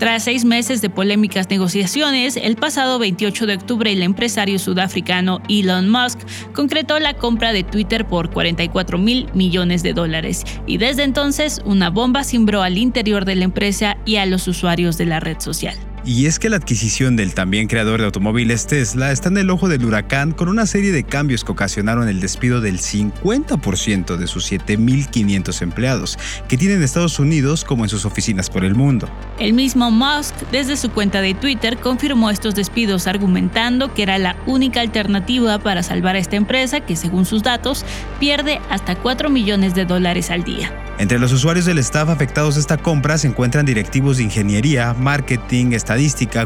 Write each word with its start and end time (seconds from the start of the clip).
Tras 0.00 0.24
seis 0.24 0.46
meses 0.46 0.80
de 0.80 0.88
polémicas 0.88 1.50
negociaciones, 1.50 2.38
el 2.38 2.56
pasado 2.56 2.98
28 2.98 3.46
de 3.46 3.54
octubre 3.56 3.92
el 3.92 4.02
empresario 4.02 4.58
sudafricano 4.58 5.42
Elon 5.50 5.90
Musk 5.90 6.18
concretó 6.54 6.98
la 6.98 7.12
compra 7.12 7.52
de 7.52 7.64
Twitter 7.64 8.08
por 8.08 8.30
44 8.30 8.96
mil 8.96 9.28
millones 9.34 9.82
de 9.82 9.92
dólares 9.92 10.44
y 10.66 10.78
desde 10.78 11.02
entonces 11.02 11.60
una 11.66 11.90
bomba 11.90 12.24
cimbró 12.24 12.62
al 12.62 12.78
interior 12.78 13.26
de 13.26 13.34
la 13.34 13.44
empresa 13.44 13.98
y 14.06 14.16
a 14.16 14.24
los 14.24 14.48
usuarios 14.48 14.96
de 14.96 15.04
la 15.04 15.20
red 15.20 15.38
social. 15.38 15.76
Y 16.04 16.26
es 16.26 16.38
que 16.38 16.48
la 16.48 16.56
adquisición 16.56 17.14
del 17.14 17.34
también 17.34 17.68
creador 17.68 18.00
de 18.00 18.06
automóviles 18.06 18.66
Tesla 18.66 19.12
está 19.12 19.28
en 19.28 19.36
el 19.36 19.50
ojo 19.50 19.68
del 19.68 19.84
huracán 19.84 20.32
con 20.32 20.48
una 20.48 20.64
serie 20.64 20.92
de 20.92 21.04
cambios 21.04 21.44
que 21.44 21.52
ocasionaron 21.52 22.08
el 22.08 22.20
despido 22.20 22.62
del 22.62 22.78
50% 22.78 24.16
de 24.16 24.26
sus 24.26 24.50
7.500 24.50 25.60
empleados, 25.60 26.18
que 26.48 26.56
tienen 26.56 26.82
Estados 26.82 27.18
Unidos 27.18 27.64
como 27.64 27.84
en 27.84 27.90
sus 27.90 28.06
oficinas 28.06 28.48
por 28.48 28.64
el 28.64 28.74
mundo. 28.74 29.10
El 29.38 29.52
mismo 29.52 29.90
Musk, 29.90 30.34
desde 30.50 30.78
su 30.78 30.90
cuenta 30.90 31.20
de 31.20 31.34
Twitter, 31.34 31.76
confirmó 31.76 32.30
estos 32.30 32.54
despidos 32.54 33.06
argumentando 33.06 33.92
que 33.92 34.02
era 34.02 34.16
la 34.18 34.36
única 34.46 34.80
alternativa 34.80 35.58
para 35.58 35.82
salvar 35.82 36.16
a 36.16 36.18
esta 36.18 36.36
empresa 36.36 36.80
que, 36.80 36.96
según 36.96 37.26
sus 37.26 37.42
datos, 37.42 37.84
pierde 38.18 38.58
hasta 38.70 38.96
4 38.96 39.28
millones 39.28 39.74
de 39.74 39.84
dólares 39.84 40.30
al 40.30 40.44
día. 40.44 40.72
Entre 40.98 41.18
los 41.18 41.32
usuarios 41.32 41.64
del 41.64 41.78
staff 41.78 42.10
afectados 42.10 42.56
de 42.56 42.60
esta 42.60 42.76
compra 42.76 43.16
se 43.16 43.26
encuentran 43.26 43.64
directivos 43.64 44.18
de 44.18 44.24
ingeniería, 44.24 44.92
marketing, 44.92 45.72
estadística, 45.72 45.89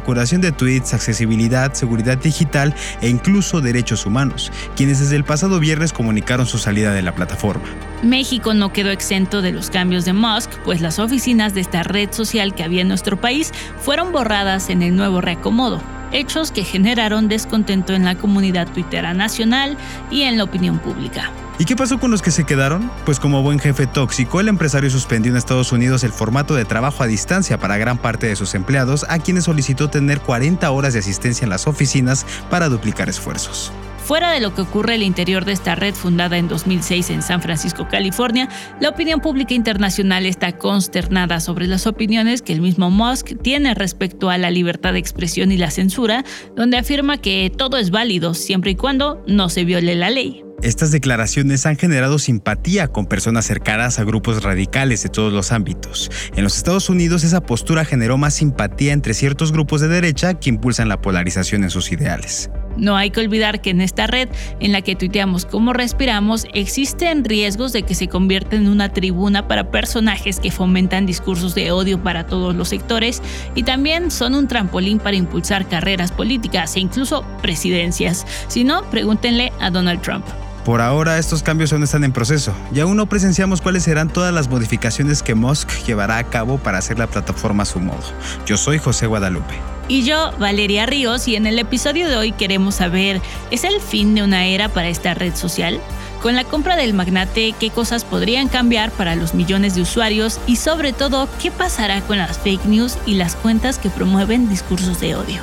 curación 0.02 0.40
de 0.40 0.52
tweets, 0.52 0.94
accesibilidad, 0.94 1.72
seguridad 1.74 2.18
digital 2.18 2.74
e 3.00 3.08
incluso 3.08 3.60
derechos 3.60 4.06
humanos, 4.06 4.50
quienes 4.76 5.00
desde 5.00 5.16
el 5.16 5.24
pasado 5.24 5.60
viernes 5.60 5.92
comunicaron 5.92 6.46
su 6.46 6.58
salida 6.58 6.92
de 6.92 7.02
la 7.02 7.14
plataforma. 7.14 7.64
México 8.02 8.54
no 8.54 8.72
quedó 8.72 8.90
exento 8.90 9.42
de 9.42 9.52
los 9.52 9.70
cambios 9.70 10.04
de 10.04 10.12
Musk, 10.12 10.50
pues 10.64 10.80
las 10.80 10.98
oficinas 10.98 11.54
de 11.54 11.60
esta 11.60 11.82
red 11.82 12.12
social 12.12 12.54
que 12.54 12.62
había 12.62 12.82
en 12.82 12.88
nuestro 12.88 13.20
país 13.20 13.52
fueron 13.80 14.12
borradas 14.12 14.70
en 14.70 14.82
el 14.82 14.96
nuevo 14.96 15.20
reacomodo 15.20 15.80
hechos 16.12 16.52
que 16.52 16.62
generaron 16.62 17.26
descontento 17.26 17.92
en 17.92 18.04
la 18.04 18.14
comunidad 18.14 18.68
tuitera 18.68 19.14
nacional 19.14 19.76
y 20.12 20.22
en 20.22 20.38
la 20.38 20.44
opinión 20.44 20.78
pública. 20.78 21.32
¿Y 21.56 21.66
qué 21.66 21.76
pasó 21.76 22.00
con 22.00 22.10
los 22.10 22.20
que 22.20 22.32
se 22.32 22.44
quedaron? 22.44 22.90
Pues 23.04 23.20
como 23.20 23.42
buen 23.42 23.60
jefe 23.60 23.86
tóxico, 23.86 24.40
el 24.40 24.48
empresario 24.48 24.90
suspendió 24.90 25.30
en 25.30 25.38
Estados 25.38 25.70
Unidos 25.70 26.02
el 26.02 26.10
formato 26.10 26.56
de 26.56 26.64
trabajo 26.64 27.04
a 27.04 27.06
distancia 27.06 27.58
para 27.58 27.76
gran 27.76 27.96
parte 27.96 28.26
de 28.26 28.34
sus 28.34 28.56
empleados, 28.56 29.06
a 29.08 29.20
quienes 29.20 29.44
solicitó 29.44 29.88
tener 29.88 30.20
40 30.20 30.68
horas 30.72 30.94
de 30.94 30.98
asistencia 30.98 31.44
en 31.44 31.50
las 31.50 31.68
oficinas 31.68 32.26
para 32.50 32.68
duplicar 32.68 33.08
esfuerzos. 33.08 33.70
Fuera 34.04 34.32
de 34.32 34.40
lo 34.40 34.52
que 34.52 34.62
ocurre 34.62 34.94
al 34.94 35.02
interior 35.04 35.44
de 35.44 35.52
esta 35.52 35.76
red 35.76 35.94
fundada 35.94 36.36
en 36.36 36.48
2006 36.48 37.08
en 37.10 37.22
San 37.22 37.40
Francisco, 37.40 37.86
California, 37.88 38.48
la 38.80 38.90
opinión 38.90 39.20
pública 39.20 39.54
internacional 39.54 40.26
está 40.26 40.58
consternada 40.58 41.38
sobre 41.38 41.68
las 41.68 41.86
opiniones 41.86 42.42
que 42.42 42.52
el 42.52 42.60
mismo 42.60 42.90
Musk 42.90 43.40
tiene 43.40 43.74
respecto 43.74 44.28
a 44.28 44.38
la 44.38 44.50
libertad 44.50 44.92
de 44.92 44.98
expresión 44.98 45.52
y 45.52 45.56
la 45.56 45.70
censura, 45.70 46.24
donde 46.56 46.78
afirma 46.78 47.16
que 47.16 47.50
todo 47.56 47.78
es 47.78 47.90
válido 47.90 48.34
siempre 48.34 48.72
y 48.72 48.74
cuando 48.74 49.22
no 49.26 49.48
se 49.48 49.64
viole 49.64 49.94
la 49.94 50.10
ley. 50.10 50.44
Estas 50.64 50.90
declaraciones 50.90 51.66
han 51.66 51.76
generado 51.76 52.18
simpatía 52.18 52.88
con 52.88 53.04
personas 53.04 53.44
cercanas 53.44 53.98
a 53.98 54.04
grupos 54.04 54.42
radicales 54.42 55.02
de 55.02 55.10
todos 55.10 55.30
los 55.30 55.52
ámbitos. 55.52 56.10
En 56.36 56.42
los 56.42 56.56
Estados 56.56 56.88
Unidos 56.88 57.22
esa 57.22 57.42
postura 57.42 57.84
generó 57.84 58.16
más 58.16 58.32
simpatía 58.32 58.94
entre 58.94 59.12
ciertos 59.12 59.52
grupos 59.52 59.82
de 59.82 59.88
derecha 59.88 60.32
que 60.32 60.48
impulsan 60.48 60.88
la 60.88 61.02
polarización 61.02 61.64
en 61.64 61.70
sus 61.70 61.92
ideales. 61.92 62.48
No 62.78 62.96
hay 62.96 63.10
que 63.10 63.20
olvidar 63.20 63.60
que 63.60 63.68
en 63.68 63.82
esta 63.82 64.06
red 64.06 64.30
en 64.58 64.72
la 64.72 64.80
que 64.80 64.96
tuiteamos 64.96 65.44
cómo 65.44 65.74
respiramos 65.74 66.46
existen 66.54 67.24
riesgos 67.24 67.74
de 67.74 67.82
que 67.82 67.94
se 67.94 68.08
convierta 68.08 68.56
en 68.56 68.66
una 68.66 68.90
tribuna 68.90 69.46
para 69.46 69.70
personajes 69.70 70.40
que 70.40 70.50
fomentan 70.50 71.04
discursos 71.04 71.54
de 71.54 71.72
odio 71.72 72.02
para 72.02 72.26
todos 72.26 72.54
los 72.54 72.70
sectores 72.70 73.20
y 73.54 73.64
también 73.64 74.10
son 74.10 74.34
un 74.34 74.48
trampolín 74.48 74.98
para 74.98 75.14
impulsar 75.14 75.68
carreras 75.68 76.10
políticas 76.10 76.74
e 76.76 76.80
incluso 76.80 77.22
presidencias. 77.42 78.26
Si 78.48 78.64
no, 78.64 78.88
pregúntenle 78.88 79.52
a 79.60 79.68
Donald 79.70 80.00
Trump. 80.00 80.24
Por 80.64 80.80
ahora 80.80 81.18
estos 81.18 81.42
cambios 81.42 81.72
aún 81.74 81.82
están 81.82 82.04
en 82.04 82.12
proceso 82.12 82.54
y 82.74 82.80
aún 82.80 82.96
no 82.96 83.06
presenciamos 83.06 83.60
cuáles 83.60 83.82
serán 83.82 84.08
todas 84.08 84.32
las 84.32 84.48
modificaciones 84.48 85.22
que 85.22 85.34
Musk 85.34 85.70
llevará 85.86 86.16
a 86.16 86.24
cabo 86.24 86.56
para 86.56 86.78
hacer 86.78 86.98
la 86.98 87.06
plataforma 87.06 87.64
a 87.64 87.66
su 87.66 87.80
modo. 87.80 88.00
Yo 88.46 88.56
soy 88.56 88.78
José 88.78 89.06
Guadalupe. 89.06 89.54
Y 89.88 90.04
yo, 90.04 90.32
Valeria 90.38 90.86
Ríos, 90.86 91.28
y 91.28 91.36
en 91.36 91.46
el 91.46 91.58
episodio 91.58 92.08
de 92.08 92.16
hoy 92.16 92.32
queremos 92.32 92.76
saber, 92.76 93.20
¿es 93.50 93.64
el 93.64 93.78
fin 93.82 94.14
de 94.14 94.22
una 94.22 94.46
era 94.46 94.70
para 94.70 94.88
esta 94.88 95.12
red 95.12 95.34
social? 95.34 95.78
Con 96.22 96.34
la 96.34 96.44
compra 96.44 96.76
del 96.76 96.94
magnate, 96.94 97.54
¿qué 97.60 97.68
cosas 97.68 98.02
podrían 98.02 98.48
cambiar 98.48 98.90
para 98.92 99.14
los 99.14 99.34
millones 99.34 99.74
de 99.74 99.82
usuarios? 99.82 100.40
Y 100.46 100.56
sobre 100.56 100.94
todo, 100.94 101.28
¿qué 101.42 101.50
pasará 101.50 102.00
con 102.00 102.16
las 102.16 102.38
fake 102.38 102.64
news 102.64 102.96
y 103.04 103.16
las 103.16 103.36
cuentas 103.36 103.78
que 103.78 103.90
promueven 103.90 104.48
discursos 104.48 104.98
de 105.00 105.16
odio? 105.16 105.42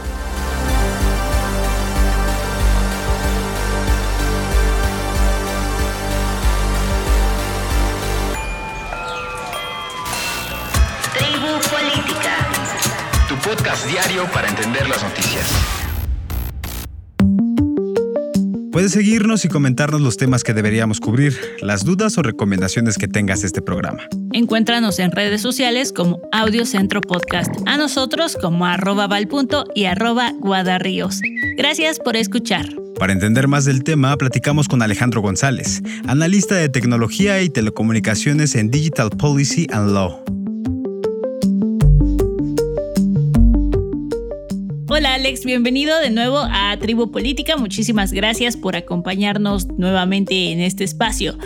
Diario 14.02 14.32
para 14.32 14.48
entender 14.48 14.88
las 14.88 15.04
noticias. 15.04 15.46
Puedes 18.72 18.94
seguirnos 18.94 19.44
y 19.44 19.50
comentarnos 19.50 20.00
los 20.02 20.18
temas 20.18 20.44
que 20.44 20.54
deberíamos 20.54 21.00
cubrir, 21.00 21.38
las 21.62 21.84
dudas 21.84 22.18
o 22.18 22.22
recomendaciones 22.22 22.98
que 22.98 23.08
tengas 23.08 23.42
de 23.42 23.48
este 23.48 23.62
programa. 23.62 24.04
Encuéntranos 24.32 24.98
en 25.00 25.12
redes 25.12 25.42
sociales 25.42 25.92
como 25.92 26.22
Audio 26.32 26.66
Centro 26.66 27.02
Podcast, 27.02 27.54
a 27.68 27.78
nosotros 27.78 28.38
como 28.42 28.66
arroba 28.66 29.08
valpunto 29.08 29.66
y 29.76 29.86
arroba 29.86 30.32
guadarríos. 30.40 31.20
Gracias 31.58 32.00
por 32.00 32.16
escuchar. 32.16 32.66
Para 32.98 33.14
entender 33.14 33.48
más 33.48 33.66
del 33.66 33.84
tema, 33.84 34.16
platicamos 34.16 34.68
con 34.68 34.82
Alejandro 34.82 35.22
González, 35.22 35.82
analista 36.08 36.56
de 36.56 36.70
tecnología 36.70 37.42
y 37.42 37.50
telecomunicaciones 37.50 38.56
en 38.56 38.72
Digital 38.72 39.10
Policy 39.10 39.68
and 39.72 39.92
Law. 39.92 40.41
Alex, 45.22 45.46
bienvenido 45.46 46.00
de 46.00 46.10
nuevo 46.10 46.40
a 46.40 46.76
Tribu 46.80 47.12
Política. 47.12 47.56
Muchísimas 47.56 48.12
gracias 48.12 48.58
por 48.58 48.76
acompañarnos 48.76 49.68
nuevamente 49.68 50.52
en 50.52 50.60
este 50.60 50.84
espacio. 50.84 51.38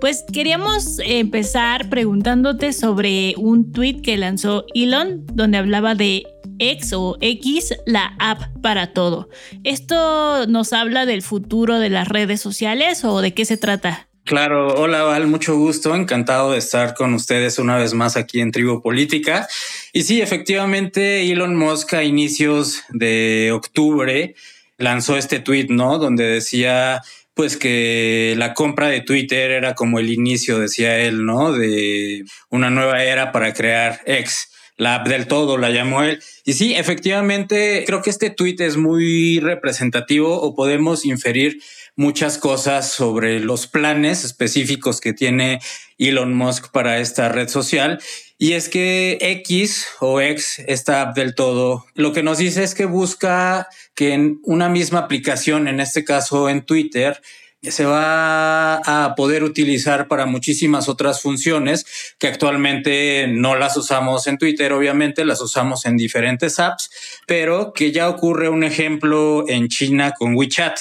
Pues 0.00 0.24
queríamos 0.32 0.98
empezar 0.98 1.88
preguntándote 1.88 2.72
sobre 2.72 3.36
un 3.36 3.70
tweet 3.70 4.02
que 4.02 4.16
lanzó 4.16 4.64
Elon 4.74 5.24
donde 5.32 5.58
hablaba 5.58 5.94
de 5.94 6.24
X 6.58 6.92
o 6.92 7.18
X, 7.20 7.72
la 7.86 8.16
app 8.18 8.40
para 8.62 8.92
todo. 8.92 9.28
¿Esto 9.62 10.48
nos 10.48 10.72
habla 10.72 11.06
del 11.06 11.22
futuro 11.22 11.78
de 11.78 11.88
las 11.88 12.08
redes 12.08 12.40
sociales 12.40 13.04
o 13.04 13.20
de 13.20 13.32
qué 13.32 13.44
se 13.44 13.56
trata? 13.56 14.09
Claro, 14.30 14.76
hola 14.76 15.02
Val, 15.02 15.26
mucho 15.26 15.56
gusto, 15.56 15.92
encantado 15.96 16.52
de 16.52 16.58
estar 16.58 16.94
con 16.94 17.14
ustedes 17.14 17.58
una 17.58 17.76
vez 17.76 17.94
más 17.94 18.16
aquí 18.16 18.38
en 18.38 18.52
Tribu 18.52 18.80
Política. 18.80 19.48
Y 19.92 20.04
sí, 20.04 20.20
efectivamente, 20.20 21.28
Elon 21.28 21.56
Musk 21.56 21.94
a 21.94 22.04
inicios 22.04 22.84
de 22.90 23.50
octubre 23.52 24.36
lanzó 24.76 25.16
este 25.16 25.40
tweet, 25.40 25.66
¿no? 25.70 25.98
Donde 25.98 26.22
decía 26.26 27.02
pues 27.34 27.56
que 27.56 28.34
la 28.36 28.54
compra 28.54 28.86
de 28.86 29.00
Twitter 29.00 29.50
era 29.50 29.74
como 29.74 29.98
el 29.98 30.12
inicio, 30.12 30.60
decía 30.60 30.96
él, 31.00 31.26
¿no? 31.26 31.50
De 31.52 32.24
una 32.50 32.70
nueva 32.70 33.02
era 33.02 33.32
para 33.32 33.52
crear 33.52 34.00
X. 34.06 34.49
La 34.80 34.94
app 34.94 35.08
del 35.08 35.26
todo 35.26 35.58
la 35.58 35.68
llamó 35.68 36.02
él. 36.04 36.22
Y 36.46 36.54
sí, 36.54 36.74
efectivamente, 36.74 37.84
creo 37.86 38.00
que 38.00 38.08
este 38.08 38.30
tweet 38.30 38.56
es 38.60 38.78
muy 38.78 39.38
representativo 39.38 40.40
o 40.40 40.54
podemos 40.54 41.04
inferir 41.04 41.60
muchas 41.96 42.38
cosas 42.38 42.90
sobre 42.90 43.40
los 43.40 43.66
planes 43.66 44.24
específicos 44.24 45.02
que 45.02 45.12
tiene 45.12 45.60
Elon 45.98 46.34
Musk 46.34 46.70
para 46.72 46.98
esta 46.98 47.28
red 47.28 47.48
social. 47.48 48.00
Y 48.38 48.52
es 48.52 48.70
que 48.70 49.18
X 49.20 49.86
o 50.00 50.18
X, 50.18 50.62
esta 50.66 51.02
app 51.02 51.14
del 51.14 51.34
todo, 51.34 51.84
lo 51.94 52.14
que 52.14 52.22
nos 52.22 52.38
dice 52.38 52.62
es 52.62 52.74
que 52.74 52.86
busca 52.86 53.68
que 53.94 54.14
en 54.14 54.40
una 54.44 54.70
misma 54.70 55.00
aplicación, 55.00 55.68
en 55.68 55.78
este 55.80 56.04
caso 56.06 56.48
en 56.48 56.64
Twitter, 56.64 57.20
se 57.62 57.84
va 57.84 58.76
a 58.76 59.14
poder 59.14 59.44
utilizar 59.44 60.08
para 60.08 60.24
muchísimas 60.24 60.88
otras 60.88 61.20
funciones 61.20 61.84
que 62.18 62.26
actualmente 62.26 63.26
no 63.28 63.54
las 63.54 63.76
usamos 63.76 64.26
en 64.26 64.38
Twitter, 64.38 64.72
obviamente 64.72 65.26
las 65.26 65.42
usamos 65.42 65.84
en 65.84 65.96
diferentes 65.98 66.58
apps, 66.58 66.90
pero 67.26 67.72
que 67.74 67.92
ya 67.92 68.08
ocurre 68.08 68.48
un 68.48 68.64
ejemplo 68.64 69.44
en 69.46 69.68
China 69.68 70.12
con 70.18 70.34
WeChat. 70.36 70.78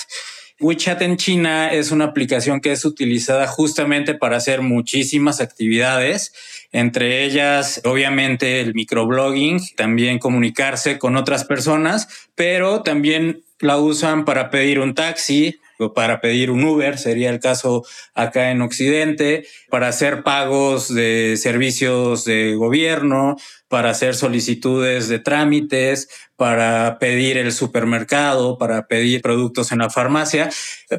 WeChat 0.61 1.01
en 1.01 1.17
China 1.17 1.71
es 1.71 1.91
una 1.91 2.05
aplicación 2.05 2.61
que 2.61 2.71
es 2.71 2.85
utilizada 2.85 3.47
justamente 3.47 4.13
para 4.13 4.37
hacer 4.37 4.61
muchísimas 4.61 5.41
actividades, 5.41 6.33
entre 6.71 7.25
ellas 7.25 7.81
obviamente 7.83 8.61
el 8.61 8.73
microblogging, 8.73 9.59
también 9.75 10.19
comunicarse 10.19 10.97
con 10.97 11.17
otras 11.17 11.43
personas, 11.43 12.07
pero 12.35 12.83
también 12.83 13.43
la 13.59 13.77
usan 13.77 14.23
para 14.23 14.49
pedir 14.49 14.79
un 14.79 14.95
taxi, 14.95 15.59
para 15.95 16.19
pedir 16.21 16.51
un 16.51 16.63
Uber, 16.63 16.97
sería 16.97 17.29
el 17.29 17.39
caso 17.39 17.85
acá 18.13 18.51
en 18.51 18.61
Occidente, 18.61 19.45
para 19.69 19.87
hacer 19.87 20.23
pagos 20.23 20.93
de 20.93 21.37
servicios 21.37 22.25
de 22.25 22.55
gobierno, 22.55 23.37
para 23.69 23.91
hacer 23.91 24.15
solicitudes 24.15 25.07
de 25.07 25.19
trámites, 25.19 26.09
para 26.39 26.99
pedir 26.99 27.37
el 27.37 27.51
supermercado, 27.51 28.57
para 28.57 28.87
pedir 28.87 29.21
productos 29.21 29.73
en 29.73 29.79
la 29.79 29.89
farmacia. 29.89 30.49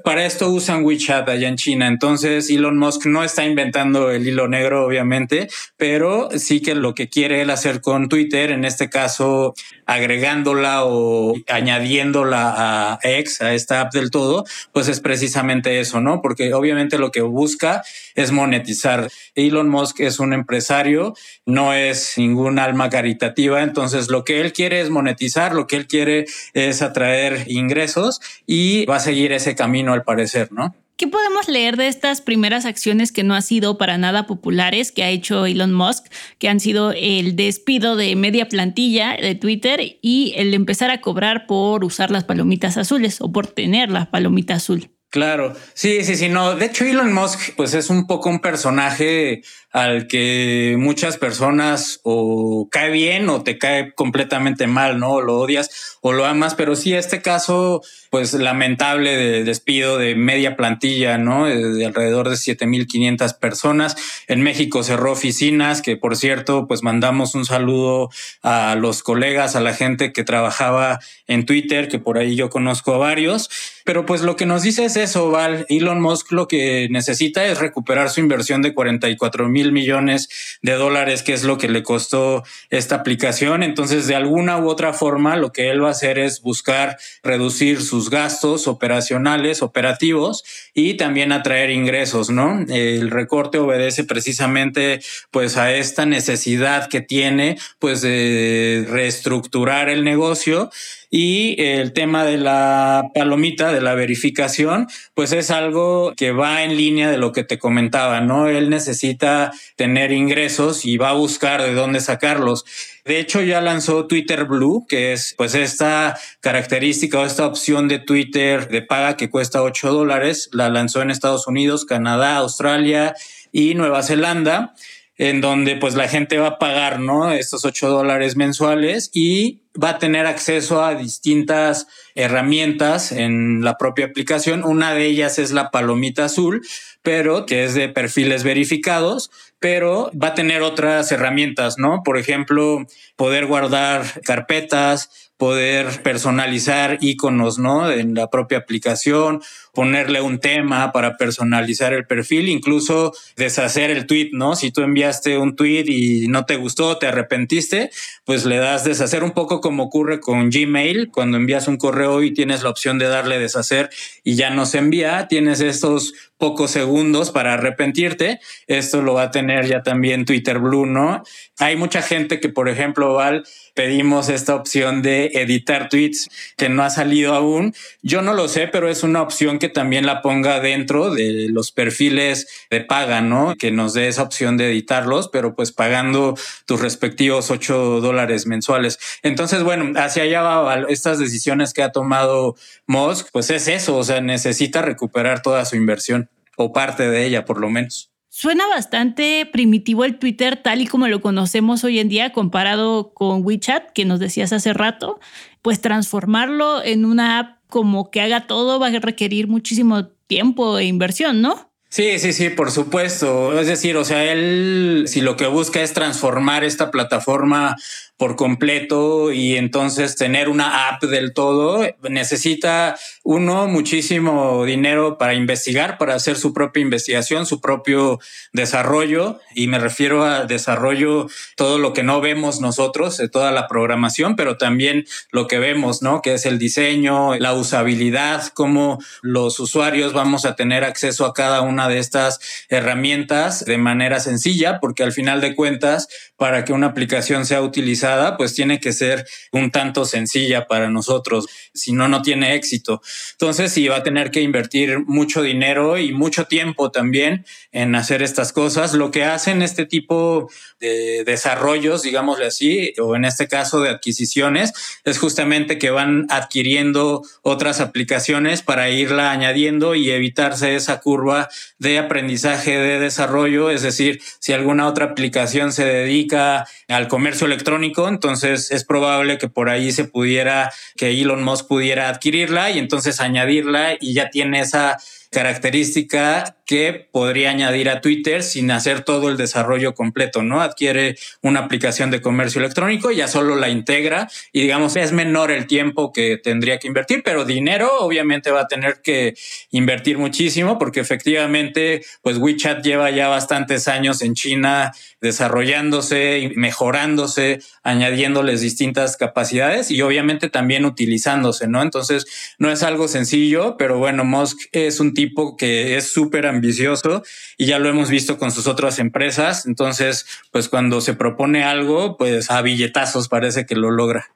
Para 0.05 0.27
esto 0.27 0.51
usan 0.51 0.85
WeChat 0.85 1.27
allá 1.31 1.49
en 1.49 1.57
China. 1.57 1.89
Entonces 1.89 2.51
Elon 2.51 2.79
Musk 2.79 3.07
no 3.07 3.25
está 3.25 3.47
inventando 3.47 4.11
el 4.11 4.29
hilo 4.29 4.49
negro, 4.49 4.85
obviamente, 4.85 5.49
pero 5.79 6.29
sí 6.37 6.61
que 6.61 6.75
lo 6.75 6.95
que 6.95 7.09
quiere 7.09 7.41
él 7.41 7.49
hacer 7.49 7.81
con 7.81 8.11
Twitter, 8.11 8.51
en 8.51 8.67
este 8.67 8.91
caso 8.91 9.55
agregándola 9.87 10.85
o 10.85 11.35
añadiéndola 11.49 12.93
a 12.93 12.99
X, 13.03 13.41
a 13.41 13.55
esta 13.55 13.81
app 13.81 13.95
del 13.95 14.11
todo, 14.11 14.45
pues 14.73 14.89
es 14.89 15.01
precisamente 15.01 15.81
eso, 15.81 16.01
¿no? 16.01 16.21
Porque 16.21 16.53
obviamente 16.53 16.99
lo 16.99 17.11
que 17.11 17.23
busca 17.23 17.83
es 18.15 18.31
monetizar. 18.31 19.09
Elon 19.35 19.69
Musk 19.69 20.01
es 20.01 20.21
un 20.21 20.35
empresario, 20.35 21.15
no 21.47 21.73
es 21.73 22.13
ningún 22.19 22.60
alma 22.65 22.91
caritativa, 22.91 23.63
entonces 23.63 24.09
lo 24.09 24.25
que 24.25 24.41
él 24.41 24.53
quiere 24.53 24.81
es 24.81 24.91
monetizar, 24.91 25.55
lo 25.55 25.67
que 25.67 25.77
él 25.77 25.87
quiere 25.87 26.27
es 26.55 26.83
atraer 26.83 27.45
ingresos 27.49 28.21
y 28.47 28.87
va 28.87 28.97
a 28.97 29.01
seguir 29.01 29.33
ese 29.33 29.55
camino 29.55 29.93
al 29.93 30.05
parecer, 30.05 30.53
¿no? 30.53 30.75
¿Qué 31.01 31.09
podemos 31.09 31.49
leer 31.49 31.79
de 31.79 31.89
estas 31.89 32.21
primeras 32.21 32.67
acciones 32.67 33.11
que 33.11 33.25
no 33.25 33.35
han 33.35 33.41
sido 33.41 33.79
para 33.79 33.97
nada 33.97 34.27
populares 34.27 34.93
que 34.93 35.03
ha 35.03 35.09
hecho 35.09 35.47
Elon 35.47 35.73
Musk, 35.73 36.05
que 36.39 36.51
han 36.51 36.61
sido 36.61 36.93
el 36.93 37.37
despido 37.37 37.97
de 37.97 38.15
media 38.17 38.51
plantilla 38.51 39.17
de 39.17 39.35
Twitter 39.35 39.97
y 40.03 40.35
el 40.37 40.53
empezar 40.53 40.91
a 40.91 41.01
cobrar 41.01 41.47
por 41.47 41.87
usar 41.87 42.11
las 42.11 42.25
palomitas 42.25 42.77
azules 42.77 43.23
o 43.23 43.33
por 43.33 43.47
tener 43.47 43.91
la 43.91 44.11
palomita 44.11 44.57
azul? 44.57 44.91
Claro, 45.09 45.57
sí, 45.75 46.05
sí, 46.05 46.15
sí, 46.15 46.29
no. 46.29 46.55
De 46.55 46.67
hecho, 46.67 46.85
Elon 46.85 47.13
Musk, 47.13 47.57
pues 47.57 47.73
es 47.73 47.91
un 47.91 48.07
poco 48.07 48.29
un 48.29 48.41
personaje 48.41 49.43
al 49.73 50.09
que 50.09 50.75
muchas 50.79 51.17
personas 51.17 52.01
o 52.03 52.69
cae 52.71 52.91
bien 52.91 53.29
o 53.29 53.43
te 53.43 53.57
cae 53.57 53.93
completamente 53.95 54.67
mal, 54.67 54.99
¿no? 54.99 55.21
Lo 55.21 55.39
odias 55.39 55.99
o 56.01 56.13
lo 56.13 56.27
amas, 56.27 56.55
pero 56.57 56.75
sí, 56.75 56.95
este 56.95 57.23
caso, 57.23 57.83
pues 58.11 58.35
lamentable 58.35 59.17
de 59.17 59.45
despido 59.45 59.97
de 59.97 60.17
media 60.17 60.57
plantilla, 60.57 61.19
¿no? 61.19 61.47
De, 61.47 61.87
alrededor 61.87 62.29
de 62.31 62.37
7500 62.37 63.35
personas. 63.35 63.97
En 64.27 64.43
México 64.43 64.83
cerró 64.83 65.13
oficinas, 65.13 65.83
que 65.83 65.97
por 65.97 66.17
cierto, 66.17 66.67
pues 66.67 66.83
mandamos 66.83 67.35
un 67.37 67.45
saludo 67.45 68.11
a 68.43 68.75
los 68.75 69.05
colegas, 69.05 69.55
a 69.55 69.61
la 69.61 69.75
gente 69.75 70.13
que 70.13 70.25
trabajaba 70.25 70.99
en 71.29 71.47
Twitter, 71.47 71.89
que 71.89 72.01
por 72.01 72.19
ahí 72.19 72.35
yo 72.35 72.51
conozco 72.51 72.95
a 72.95 72.99
varios. 72.99 73.51
Pero 73.85 74.05
pues 74.05 74.23
lo 74.23 74.37
que 74.37 74.47
nos 74.47 74.63
dice 74.63 74.85
es 74.85 74.97
eso, 74.97 75.31
Val. 75.31 75.67
Elon 75.69 76.01
Musk 76.01 76.33
lo 76.33 76.49
que 76.49 76.89
necesita 76.91 77.47
es 77.47 77.59
recuperar 77.59 78.11
su 78.11 78.21
inversión 78.21 78.63
de 78.63 78.75
44 78.75 79.49
mil 79.49 79.60
millones 79.69 80.29
de 80.63 80.73
dólares, 80.73 81.23
que 81.23 81.35
es 81.35 81.45
lo 81.45 81.59
que 81.59 81.69
le 81.69 81.83
costó 81.83 82.43
esta 82.71 82.97
aplicación. 82.97 83.63
Entonces, 83.63 84.07
de 84.07 84.15
alguna 84.17 84.59
u 84.59 84.69
otra 84.69 84.93
forma, 84.93 85.37
lo 85.37 85.53
que 85.53 85.71
él 85.71 85.83
va 85.83 85.89
a 85.89 85.93
hacer 85.93 86.19
es 86.19 86.41
buscar 86.41 86.97
reducir 87.23 87.83
sus 87.83 88.11
gastos 88.11 88.67
operacionales, 88.67 89.63
operativos 89.63 90.45
y 90.75 90.95
también 90.95 91.33
atraer 91.33 91.71
ingresos, 91.71 92.31
¿no? 92.31 92.65
El 92.69 93.11
recorte 93.11 93.59
obedece 93.59 94.05
precisamente 94.05 95.01
pues 95.31 95.57
a 95.57 95.73
esta 95.73 96.07
necesidad 96.07 96.89
que 96.89 97.01
tiene 97.01 97.59
pues 97.79 98.01
de 98.03 98.87
reestructurar 98.89 99.89
el 99.89 100.05
negocio 100.05 100.71
y 101.11 101.61
el 101.61 101.93
tema 101.93 102.25
de 102.25 102.39
la 102.39 103.11
palomita, 103.13 103.73
de 103.73 103.81
la 103.81 103.95
verificación, 103.95 104.87
pues 105.15 105.33
es 105.33 105.51
algo 105.51 106.15
que 106.17 106.31
va 106.31 106.63
en 106.63 106.77
línea 106.77 107.11
de 107.11 107.19
lo 107.19 107.33
que 107.33 107.43
te 107.43 107.59
comentaba, 107.59 108.21
¿no? 108.21 108.47
Él 108.47 108.71
necesita 108.71 109.53
tener 109.75 110.13
ingresos 110.13 110.85
y 110.85 110.97
va 110.97 111.11
a 111.11 111.15
buscar 111.15 111.63
de 111.63 111.75
dónde 111.75 111.99
sacarlos. 111.99 112.65
De 113.05 113.19
hecho, 113.19 113.43
ya 113.43 113.61
lanzó 113.61 114.07
Twitter 114.07 114.45
Blue, 114.45 114.87
que 114.89 115.13
es 115.13 115.35
pues 115.37 115.57
esta 115.57 116.17
característica 116.39 117.19
o 117.19 117.27
esta 117.27 117.45
opción 117.45 117.89
de 117.89 117.99
Twitter 117.99 118.69
de 118.69 118.83
paga 118.83 119.17
que 119.17 119.31
cuesta 119.31 119.63
8 119.63 119.93
dólares. 119.93 120.49
La 120.53 120.69
lanzó 120.69 121.03
en 121.03 121.11
Estados 121.11 121.49
Unidos, 121.49 121.87
Canadá, 121.87 122.37
Australia 122.37 123.17
y 123.51 123.75
Nueva 123.75 124.05
Zelanda 124.05 124.75
en 125.21 125.43
donde 125.43 125.77
pues 125.77 125.97
la 125.97 126.09
gente 126.09 126.39
va 126.39 126.47
a 126.47 126.59
pagar, 126.59 126.99
¿no? 126.99 127.31
Estos 127.31 127.67
8 127.67 127.91
dólares 127.91 128.37
mensuales 128.37 129.11
y 129.13 129.61
va 129.81 129.91
a 129.91 129.99
tener 129.99 130.25
acceso 130.25 130.83
a 130.83 130.95
distintas 130.95 131.89
herramientas 132.15 133.13
en 133.13 133.61
la 133.61 133.77
propia 133.77 134.07
aplicación. 134.07 134.65
Una 134.65 134.95
de 134.95 135.05
ellas 135.05 135.39
es 135.39 135.51
la 135.51 135.71
palomita 135.71 136.25
azul, 136.25 136.63
pero 137.03 137.45
que 137.45 137.65
es 137.65 137.75
de 137.75 137.91
perfiles 137.91 138.45
verificados, 138.45 139.31
pero 139.59 140.11
va 140.13 140.29
a 140.29 140.35
tener 140.35 140.63
otras 140.63 141.13
herramientas, 141.13 141.77
¿no? 141.77 142.03
Por 142.03 142.17
ejemplo, 142.17 142.87
poder 143.17 143.45
guardar 143.45 144.23
carpetas, 144.23 145.31
poder 145.37 146.03
personalizar 146.03 146.97
iconos, 147.03 147.59
¿no? 147.59 147.91
En 147.91 148.15
la 148.15 148.29
propia 148.29 148.57
aplicación, 148.57 149.43
ponerle 149.73 150.21
un 150.21 150.41
tema 150.41 150.93
para 150.93 151.17
personalizar 151.17 151.93
el 151.93 152.07
perfil, 152.07 152.49
incluso 152.49 153.13
deshacer 153.37 153.91
el 153.91 154.07
tweet, 154.07 154.31
¿no? 154.33 154.57
Si 154.57 154.71
tú 154.71 154.83
enviaste 154.83 155.39
un 155.39 155.57
tweet 155.57 155.85
y 155.87 156.29
no 156.29 156.45
te 156.47 156.57
gustó, 156.57 156.99
te 156.99 157.07
arrepentiste, 157.07 157.91
pues 158.25 158.45
le 158.45 158.57
das 158.57 158.85
deshacer 158.85 159.23
un 159.25 159.33
poco 159.33 159.61
como 159.61 159.85
ocurre 159.85 160.21
con 160.21 160.51
Gmail, 160.51 161.11
cuando 161.11 161.37
envías 161.37 161.69
un 161.69 161.77
correo 161.77 162.23
y 162.23 162.33
tienes 162.33 162.63
la 162.63 162.71
opción 162.71 162.99
de 162.99 163.07
darle 163.07 163.39
deshacer 163.39 163.91
y 164.25 164.35
ya 164.35 164.51
no 164.51 164.67
se 164.67 164.79
envía, 164.79 165.29
tienes 165.29 165.61
estos 165.61 166.15
pocos 166.41 166.71
segundos 166.73 167.31
para 167.31 167.55
arrepentirte. 167.55 168.41
Esto 168.67 169.03
lo 169.03 169.15
va 169.15 169.25
a 169.25 169.31
tener 169.31 169.67
ya 169.67 169.83
también 169.83 170.25
Twitter 170.25 170.59
Blue, 170.59 170.87
¿no? 170.87 171.23
Hay 171.59 171.77
mucha 171.77 172.03
gente 172.03 172.41
que, 172.41 172.49
por 172.49 172.69
ejemplo, 172.69 173.13
Val, 173.15 173.45
pedimos 173.75 174.29
esta 174.29 174.57
opción 174.57 175.03
de 175.03 175.27
editar 175.35 175.89
tweets 175.89 176.29
que 176.57 176.69
no 176.69 176.83
ha 176.83 176.91
salido 176.91 177.35
aún. 177.35 177.75
Yo 178.03 178.23
no 178.23 178.33
lo 178.33 178.49
sé, 178.49 178.67
pero 178.67 178.89
es 178.89 179.03
una 179.03 179.23
opción 179.23 179.59
que 179.61 179.69
también 179.69 180.07
la 180.07 180.23
ponga 180.23 180.59
dentro 180.59 181.15
de 181.15 181.47
los 181.49 181.71
perfiles 181.71 182.67
de 182.69 182.81
paga, 182.81 183.21
¿no? 183.21 183.55
Que 183.57 183.71
nos 183.71 183.95
dé 183.95 184.09
esa 184.09 184.25
opción 184.25 184.57
de 184.57 184.69
editarlos, 184.71 185.29
pero 185.29 185.55
pues 185.55 185.71
pagando 185.71 186.35
tus 186.67 186.81
respectivos 186.81 187.53
8 187.53 188.01
dólares 188.01 188.47
mensuales. 188.47 188.99
Entonces, 189.23 189.63
bueno, 189.63 189.93
hacia 190.01 190.25
allá 190.25 190.43
va 190.43 190.87
estas 190.89 191.21
decisiones 191.21 191.73
que 191.73 191.85
ha 191.85 191.93
tomado 191.93 192.57
Musk, 192.89 193.29
pues 193.31 193.51
es 193.51 193.69
eso, 193.69 193.97
o 193.97 194.03
sea, 194.03 194.21
necesita 194.21 194.83
recuperar 194.83 195.43
toda 195.43 195.65
su 195.65 195.77
inversión 195.77 196.29
o 196.57 196.73
parte 196.73 197.09
de 197.09 197.25
ella, 197.25 197.45
por 197.45 197.61
lo 197.61 197.71
menos. 197.71 198.11
Suena 198.33 198.69
bastante 198.69 199.49
primitivo 199.53 200.05
el 200.05 200.19
Twitter 200.19 200.57
tal 200.57 200.81
y 200.81 200.87
como 200.87 201.09
lo 201.09 201.21
conocemos 201.21 201.83
hoy 201.83 201.99
en 201.99 202.09
día 202.09 202.33
comparado 202.33 203.13
con 203.13 203.45
WeChat, 203.45 203.91
que 203.91 204.05
nos 204.05 204.21
decías 204.21 204.53
hace 204.53 204.73
rato, 204.73 205.19
pues 205.63 205.81
transformarlo 205.81 206.83
en 206.83 207.05
una 207.05 207.41
app 207.41 207.60
como 207.71 208.11
que 208.11 208.21
haga 208.21 208.47
todo 208.47 208.79
va 208.79 208.89
a 208.89 208.99
requerir 208.99 209.49
muchísimo 209.49 210.09
tiempo 210.27 210.79
e 210.79 210.85
inversión, 210.85 211.41
¿no? 211.41 211.71
Sí, 211.89 212.21
sí, 212.21 212.33
sí, 212.33 212.51
por 212.51 212.71
supuesto. 212.71 213.59
Es 213.59 213.67
decir, 213.67 213.97
o 213.97 214.05
sea, 214.05 214.31
él 214.31 215.05
si 215.09 215.21
lo 215.21 215.37
que 215.37 215.47
busca 215.47 215.81
es 215.81 215.93
transformar 215.93 216.63
esta 216.63 216.93
plataforma 216.93 217.77
por 218.21 218.37
completo 218.37 219.33
y 219.33 219.57
entonces 219.57 220.15
tener 220.15 220.51
una 220.51 220.91
app 220.91 221.03
del 221.05 221.33
todo 221.33 221.87
necesita 222.03 222.99
uno 223.23 223.67
muchísimo 223.67 224.67
dinero 224.67 225.17
para 225.17 225.33
investigar, 225.33 225.97
para 225.97 226.17
hacer 226.17 226.37
su 226.37 226.53
propia 226.53 226.83
investigación, 226.83 227.47
su 227.47 227.63
propio 227.63 228.21
desarrollo 228.53 229.41
y 229.55 229.69
me 229.69 229.79
refiero 229.79 230.23
a 230.27 230.45
desarrollo 230.45 231.29
todo 231.57 231.79
lo 231.79 231.95
que 231.95 232.03
no 232.03 232.21
vemos 232.21 232.61
nosotros, 232.61 233.17
de 233.17 233.31
toda 233.31 233.53
la 233.53 233.67
programación, 233.69 234.37
pero 234.37 234.59
también 234.59 235.07
lo 235.33 235.47
que 235.47 235.59
vemos, 235.59 236.03
¿no? 236.03 236.21
Que 236.21 236.35
es 236.35 236.45
el 236.45 236.59
diseño, 236.59 237.37
la 237.37 237.55
usabilidad, 237.55 238.49
cómo 238.53 238.99
los 239.23 239.59
usuarios 239.61 240.13
vamos 240.13 240.45
a 240.45 240.57
tener 240.57 240.85
acceso 240.85 241.25
a 241.25 241.33
cada 241.33 241.63
una 241.63 241.89
de 241.89 241.99
estas 241.99 242.39
herramientas 242.69 243.65
de 243.65 243.79
manera 243.79 244.21
sencilla, 244.21 244.79
porque 244.79 245.05
al 245.05 245.13
final 245.13 245.41
de 245.41 245.55
cuentas, 245.55 246.09
para 246.37 246.67
que 246.67 246.75
una 246.75 246.89
aplicación 246.89 247.47
sea 247.47 247.63
utilizada, 247.63 248.10
pues 248.37 248.55
tiene 248.55 248.81
que 248.81 248.93
ser 248.93 249.27
un 249.53 249.71
tanto 249.71 250.05
sencilla 250.05 250.67
para 250.67 250.91
nosotros, 250.91 251.47
si 251.75 251.93
no, 251.93 252.09
no 252.09 252.23
tiene 252.23 252.55
éxito. 252.55 253.03
Entonces, 253.33 253.73
sí, 253.73 253.89
va 253.89 253.97
a 253.97 254.03
tener 254.03 254.31
que 254.31 254.41
invertir 254.41 255.01
mucho 255.07 255.43
dinero 255.43 255.99
y 255.99 256.13
mucho 256.13 256.45
tiempo 256.45 256.91
también 256.91 257.45
en 257.73 257.95
hacer 257.95 258.23
estas 258.23 258.53
cosas. 258.53 258.95
Lo 258.95 259.11
que 259.11 259.25
hacen 259.25 259.63
este 259.63 259.87
tipo 259.87 260.51
de 260.81 261.25
desarrollos, 261.25 262.03
digámosle 262.03 262.47
así, 262.47 262.95
o 263.01 263.17
en 263.17 263.25
este 263.25 263.49
caso 263.49 263.81
de 263.81 263.91
adquisiciones, 263.91 264.73
es 265.05 265.19
justamente 265.19 265.79
que 265.79 265.91
van 265.91 266.27
adquiriendo 266.31 267.23
otras 267.43 267.81
aplicaciones 267.81 268.63
para 268.63 268.91
irla 268.91 269.31
añadiendo 269.31 269.95
y 269.95 270.11
evitarse 270.11 270.75
esa 270.75 271.01
curva 271.01 271.49
de 271.79 271.99
aprendizaje 271.99 272.79
de 272.79 272.99
desarrollo. 272.99 273.71
Es 273.71 273.83
decir, 273.83 274.21
si 274.39 274.53
alguna 274.53 274.87
otra 274.87 275.07
aplicación 275.07 275.73
se 275.73 275.85
dedica 275.85 276.67
al 276.89 277.09
comercio 277.09 277.47
electrónico, 277.47 278.00
entonces 278.09 278.71
es 278.71 278.85
probable 278.85 279.39
que 279.39 279.49
por 279.49 279.69
ahí 279.69 279.93
se 279.93 280.05
pudiera, 280.05 280.73
que 280.97 281.11
Elon 281.11 281.43
Musk 281.43 281.69
pudiera 281.69 282.09
adquirirla 282.09 282.71
y 282.71 282.79
entonces 282.79 283.21
añadirla 283.21 283.97
y 284.01 284.15
ya 284.15 284.31
tiene 284.31 284.61
esa 284.61 284.99
característica 285.31 286.57
que 286.71 287.09
podría 287.11 287.51
añadir 287.51 287.91
a 287.91 288.01
Twitter 288.01 288.45
sin 288.45 288.71
hacer 288.71 289.03
todo 289.03 289.29
el 289.29 289.37
desarrollo 289.37 289.93
completo, 289.93 290.45
¿no? 290.45 290.61
Adquiere 290.61 291.17
una 291.43 291.59
aplicación 291.59 292.13
de 292.13 292.21
comercio 292.21 292.61
electrónico, 292.61 293.11
ya 293.11 293.27
solo 293.27 293.57
la 293.57 293.71
integra 293.71 294.29
y 294.53 294.61
digamos 294.61 294.95
es 294.95 295.11
menor 295.11 295.51
el 295.51 295.67
tiempo 295.67 296.13
que 296.13 296.37
tendría 296.37 296.79
que 296.79 296.87
invertir, 296.87 297.23
pero 297.25 297.45
dinero 297.45 297.91
obviamente 297.99 298.53
va 298.53 298.61
a 298.61 298.69
tener 298.69 299.01
que 299.03 299.35
invertir 299.73 300.17
muchísimo 300.17 300.79
porque 300.79 301.01
efectivamente 301.01 302.03
pues 302.23 302.37
WeChat 302.37 302.85
lleva 302.85 303.11
ya 303.11 303.27
bastantes 303.27 303.89
años 303.89 304.23
en 304.23 304.35
China 304.35 304.93
desarrollándose 305.21 306.39
y 306.39 306.55
mejorándose, 306.55 307.59
añadiéndoles 307.83 308.61
distintas 308.61 309.17
capacidades 309.17 309.91
y 309.91 310.03
obviamente 310.03 310.49
también 310.49 310.85
utilizándose, 310.85 311.67
¿no? 311.67 311.83
Entonces 311.83 312.55
no 312.59 312.71
es 312.71 312.85
algo 312.85 313.09
sencillo, 313.09 313.77
pero 313.77 313.99
bueno, 313.99 314.25
Musk 314.25 314.69
es 314.71 315.01
un 315.01 315.15
tipo 315.15 315.57
que 315.57 315.97
es 315.97 316.13
súper 316.13 316.47
ambicioso 316.61 317.23
y 317.57 317.67
ya 317.67 317.79
lo 317.79 317.89
hemos 317.89 318.11
visto 318.11 318.39
con 318.39 318.53
sus 318.53 318.67
otras 318.67 318.99
empresas. 318.99 319.67
Entonces, 319.67 320.27
pues 320.53 320.69
cuando 320.69 321.01
se 321.01 321.15
propone 321.15 321.65
algo, 321.65 322.17
pues 322.17 322.51
a 322.51 322.61
billetazos 322.63 323.29
parece 323.29 323.67
que 323.67 323.75
lo 323.75 323.91
logra. 323.91 324.27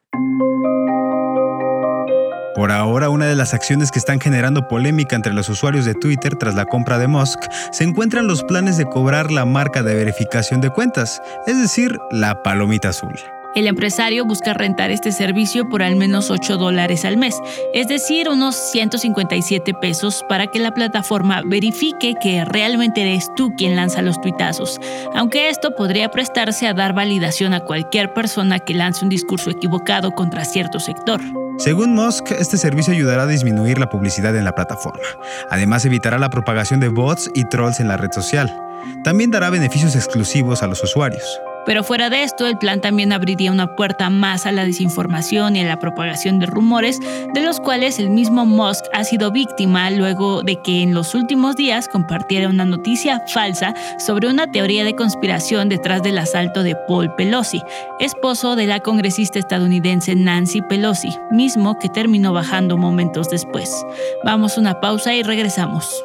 Por 2.54 2.70
ahora, 2.70 3.10
una 3.10 3.26
de 3.26 3.34
las 3.34 3.52
acciones 3.52 3.90
que 3.90 3.98
están 3.98 4.20
generando 4.20 4.68
polémica 4.68 5.16
entre 5.16 5.34
los 5.34 5.48
usuarios 5.48 5.84
de 5.84 5.94
Twitter 5.94 6.36
tras 6.36 6.54
la 6.54 6.66
compra 6.66 6.98
de 6.98 7.08
Musk 7.08 7.40
se 7.72 7.82
encuentran 7.82 8.28
los 8.28 8.44
planes 8.44 8.78
de 8.78 8.86
cobrar 8.86 9.32
la 9.32 9.44
marca 9.44 9.82
de 9.82 9.94
verificación 9.94 10.60
de 10.60 10.70
cuentas, 10.70 11.20
es 11.48 11.60
decir, 11.60 11.98
la 12.12 12.42
palomita 12.44 12.90
azul. 12.90 13.18
El 13.54 13.68
empresario 13.68 14.24
busca 14.24 14.52
rentar 14.52 14.90
este 14.90 15.12
servicio 15.12 15.68
por 15.68 15.82
al 15.82 15.94
menos 15.94 16.28
8 16.30 16.56
dólares 16.56 17.04
al 17.04 17.16
mes, 17.16 17.38
es 17.72 17.86
decir, 17.86 18.28
unos 18.28 18.56
157 18.56 19.74
pesos 19.74 20.24
para 20.28 20.48
que 20.48 20.58
la 20.58 20.74
plataforma 20.74 21.40
verifique 21.46 22.14
que 22.20 22.44
realmente 22.44 23.02
eres 23.02 23.30
tú 23.36 23.54
quien 23.56 23.76
lanza 23.76 24.02
los 24.02 24.20
tuitazos, 24.20 24.80
aunque 25.14 25.50
esto 25.50 25.76
podría 25.76 26.10
prestarse 26.10 26.66
a 26.66 26.74
dar 26.74 26.94
validación 26.94 27.54
a 27.54 27.60
cualquier 27.60 28.12
persona 28.12 28.58
que 28.58 28.74
lance 28.74 29.04
un 29.04 29.08
discurso 29.08 29.50
equivocado 29.50 30.10
contra 30.10 30.44
cierto 30.44 30.80
sector. 30.80 31.20
Según 31.58 31.94
Musk, 31.94 32.32
este 32.32 32.56
servicio 32.56 32.92
ayudará 32.92 33.22
a 33.22 33.28
disminuir 33.28 33.78
la 33.78 33.88
publicidad 33.88 34.34
en 34.34 34.44
la 34.44 34.56
plataforma. 34.56 35.06
Además, 35.48 35.84
evitará 35.84 36.18
la 36.18 36.28
propagación 36.28 36.80
de 36.80 36.88
bots 36.88 37.30
y 37.34 37.44
trolls 37.44 37.78
en 37.78 37.86
la 37.86 37.96
red 37.96 38.10
social. 38.10 38.52
También 39.04 39.30
dará 39.30 39.50
beneficios 39.50 39.94
exclusivos 39.94 40.64
a 40.64 40.66
los 40.66 40.82
usuarios. 40.82 41.40
Pero 41.66 41.82
fuera 41.82 42.10
de 42.10 42.22
esto, 42.22 42.46
el 42.46 42.58
plan 42.58 42.80
también 42.80 43.12
abriría 43.12 43.50
una 43.50 43.74
puerta 43.74 44.10
más 44.10 44.46
a 44.46 44.52
la 44.52 44.64
desinformación 44.64 45.56
y 45.56 45.60
a 45.60 45.64
la 45.64 45.78
propagación 45.78 46.38
de 46.38 46.46
rumores, 46.46 47.00
de 47.32 47.40
los 47.42 47.60
cuales 47.60 47.98
el 47.98 48.10
mismo 48.10 48.44
Musk 48.44 48.84
ha 48.92 49.04
sido 49.04 49.30
víctima 49.30 49.90
luego 49.90 50.42
de 50.42 50.60
que 50.62 50.82
en 50.82 50.94
los 50.94 51.14
últimos 51.14 51.56
días 51.56 51.88
compartiera 51.88 52.48
una 52.48 52.64
noticia 52.64 53.22
falsa 53.28 53.74
sobre 53.98 54.28
una 54.28 54.50
teoría 54.50 54.84
de 54.84 54.94
conspiración 54.94 55.68
detrás 55.68 56.02
del 56.02 56.18
asalto 56.18 56.62
de 56.62 56.76
Paul 56.88 57.14
Pelosi, 57.14 57.62
esposo 57.98 58.56
de 58.56 58.66
la 58.66 58.80
congresista 58.80 59.38
estadounidense 59.38 60.14
Nancy 60.14 60.62
Pelosi, 60.62 61.16
mismo 61.30 61.78
que 61.78 61.88
terminó 61.88 62.32
bajando 62.32 62.76
momentos 62.76 63.30
después. 63.30 63.84
Vamos 64.24 64.56
a 64.56 64.60
una 64.60 64.80
pausa 64.80 65.14
y 65.14 65.22
regresamos. 65.22 66.04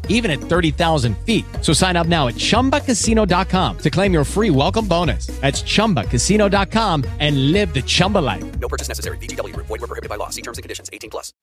even 0.07 0.29
at 0.29 0.39
30,000 0.39 1.17
feet. 1.25 1.43
So 1.61 1.73
sign 1.73 1.97
up 1.97 2.07
now 2.07 2.27
at 2.27 2.35
chumbacasino.com 2.35 3.77
to 3.79 3.89
claim 3.89 4.13
your 4.13 4.23
free 4.23 4.51
welcome 4.51 4.87
bonus. 4.87 5.27
That's 5.41 5.63
chumbacasino.com 5.63 7.03
and 7.19 7.51
live 7.51 7.73
the 7.73 7.81
Chumba 7.81 8.19
life. 8.19 8.45
No 8.59 8.67
purchase 8.67 8.87
necessary. 8.87 9.17
DTW, 9.17 9.55
void, 9.55 9.81
were 9.81 9.87
prohibited 9.87 10.09
by 10.09 10.17
law. 10.17 10.29
See 10.29 10.43
terms 10.43 10.59
and 10.59 10.63
conditions 10.63 10.91
18 10.93 11.09
plus. 11.09 11.33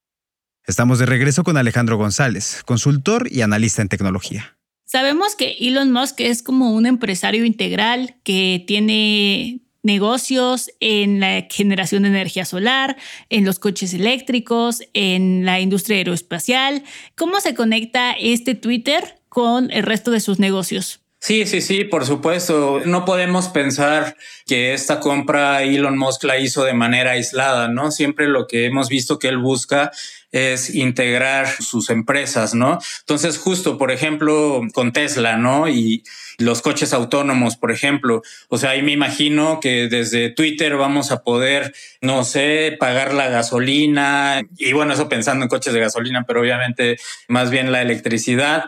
Estamos 0.66 0.98
de 0.98 1.06
regreso 1.06 1.44
con 1.44 1.56
Alejandro 1.56 1.96
González, 1.96 2.62
consultor 2.66 3.26
y 3.32 3.40
analista 3.40 3.80
en 3.80 3.88
tecnología. 3.88 4.58
Sabemos 4.84 5.34
que 5.34 5.56
Elon 5.60 5.92
Musk 5.92 6.20
es 6.20 6.42
como 6.42 6.72
un 6.72 6.84
empresario 6.84 7.44
integral 7.44 8.16
que 8.22 8.64
tiene 8.66 9.60
negocios 9.88 10.70
en 10.78 11.18
la 11.18 11.46
generación 11.50 12.04
de 12.04 12.10
energía 12.10 12.44
solar, 12.44 12.96
en 13.30 13.44
los 13.44 13.58
coches 13.58 13.92
eléctricos, 13.94 14.82
en 14.92 15.44
la 15.44 15.58
industria 15.58 15.96
aeroespacial. 15.96 16.84
¿Cómo 17.16 17.40
se 17.40 17.54
conecta 17.54 18.12
este 18.12 18.54
Twitter 18.54 19.16
con 19.28 19.72
el 19.72 19.82
resto 19.82 20.12
de 20.12 20.20
sus 20.20 20.38
negocios? 20.38 21.00
Sí, 21.20 21.46
sí, 21.46 21.60
sí, 21.60 21.82
por 21.82 22.06
supuesto. 22.06 22.80
No 22.84 23.04
podemos 23.04 23.48
pensar 23.48 24.16
que 24.46 24.72
esta 24.72 25.00
compra 25.00 25.64
Elon 25.64 25.98
Musk 25.98 26.22
la 26.22 26.38
hizo 26.38 26.62
de 26.62 26.74
manera 26.74 27.12
aislada, 27.12 27.66
¿no? 27.66 27.90
Siempre 27.90 28.28
lo 28.28 28.46
que 28.46 28.66
hemos 28.66 28.88
visto 28.88 29.18
que 29.18 29.26
él 29.26 29.38
busca 29.38 29.90
es 30.30 30.72
integrar 30.74 31.48
sus 31.60 31.90
empresas, 31.90 32.54
¿no? 32.54 32.78
Entonces, 33.00 33.38
justo, 33.38 33.78
por 33.78 33.90
ejemplo, 33.90 34.60
con 34.72 34.92
Tesla, 34.92 35.36
¿no? 35.36 35.68
Y 35.68 36.04
los 36.38 36.62
coches 36.62 36.92
autónomos, 36.92 37.56
por 37.56 37.70
ejemplo. 37.70 38.22
O 38.48 38.58
sea, 38.58 38.70
ahí 38.70 38.82
me 38.82 38.92
imagino 38.92 39.58
que 39.60 39.88
desde 39.88 40.30
Twitter 40.30 40.76
vamos 40.76 41.10
a 41.10 41.22
poder, 41.22 41.74
no 42.00 42.24
sé, 42.24 42.76
pagar 42.78 43.12
la 43.12 43.28
gasolina 43.28 44.42
y 44.56 44.72
bueno, 44.72 44.94
eso 44.94 45.08
pensando 45.08 45.44
en 45.44 45.48
coches 45.48 45.74
de 45.74 45.80
gasolina, 45.80 46.24
pero 46.26 46.40
obviamente 46.40 46.96
más 47.26 47.50
bien 47.50 47.72
la 47.72 47.82
electricidad 47.82 48.64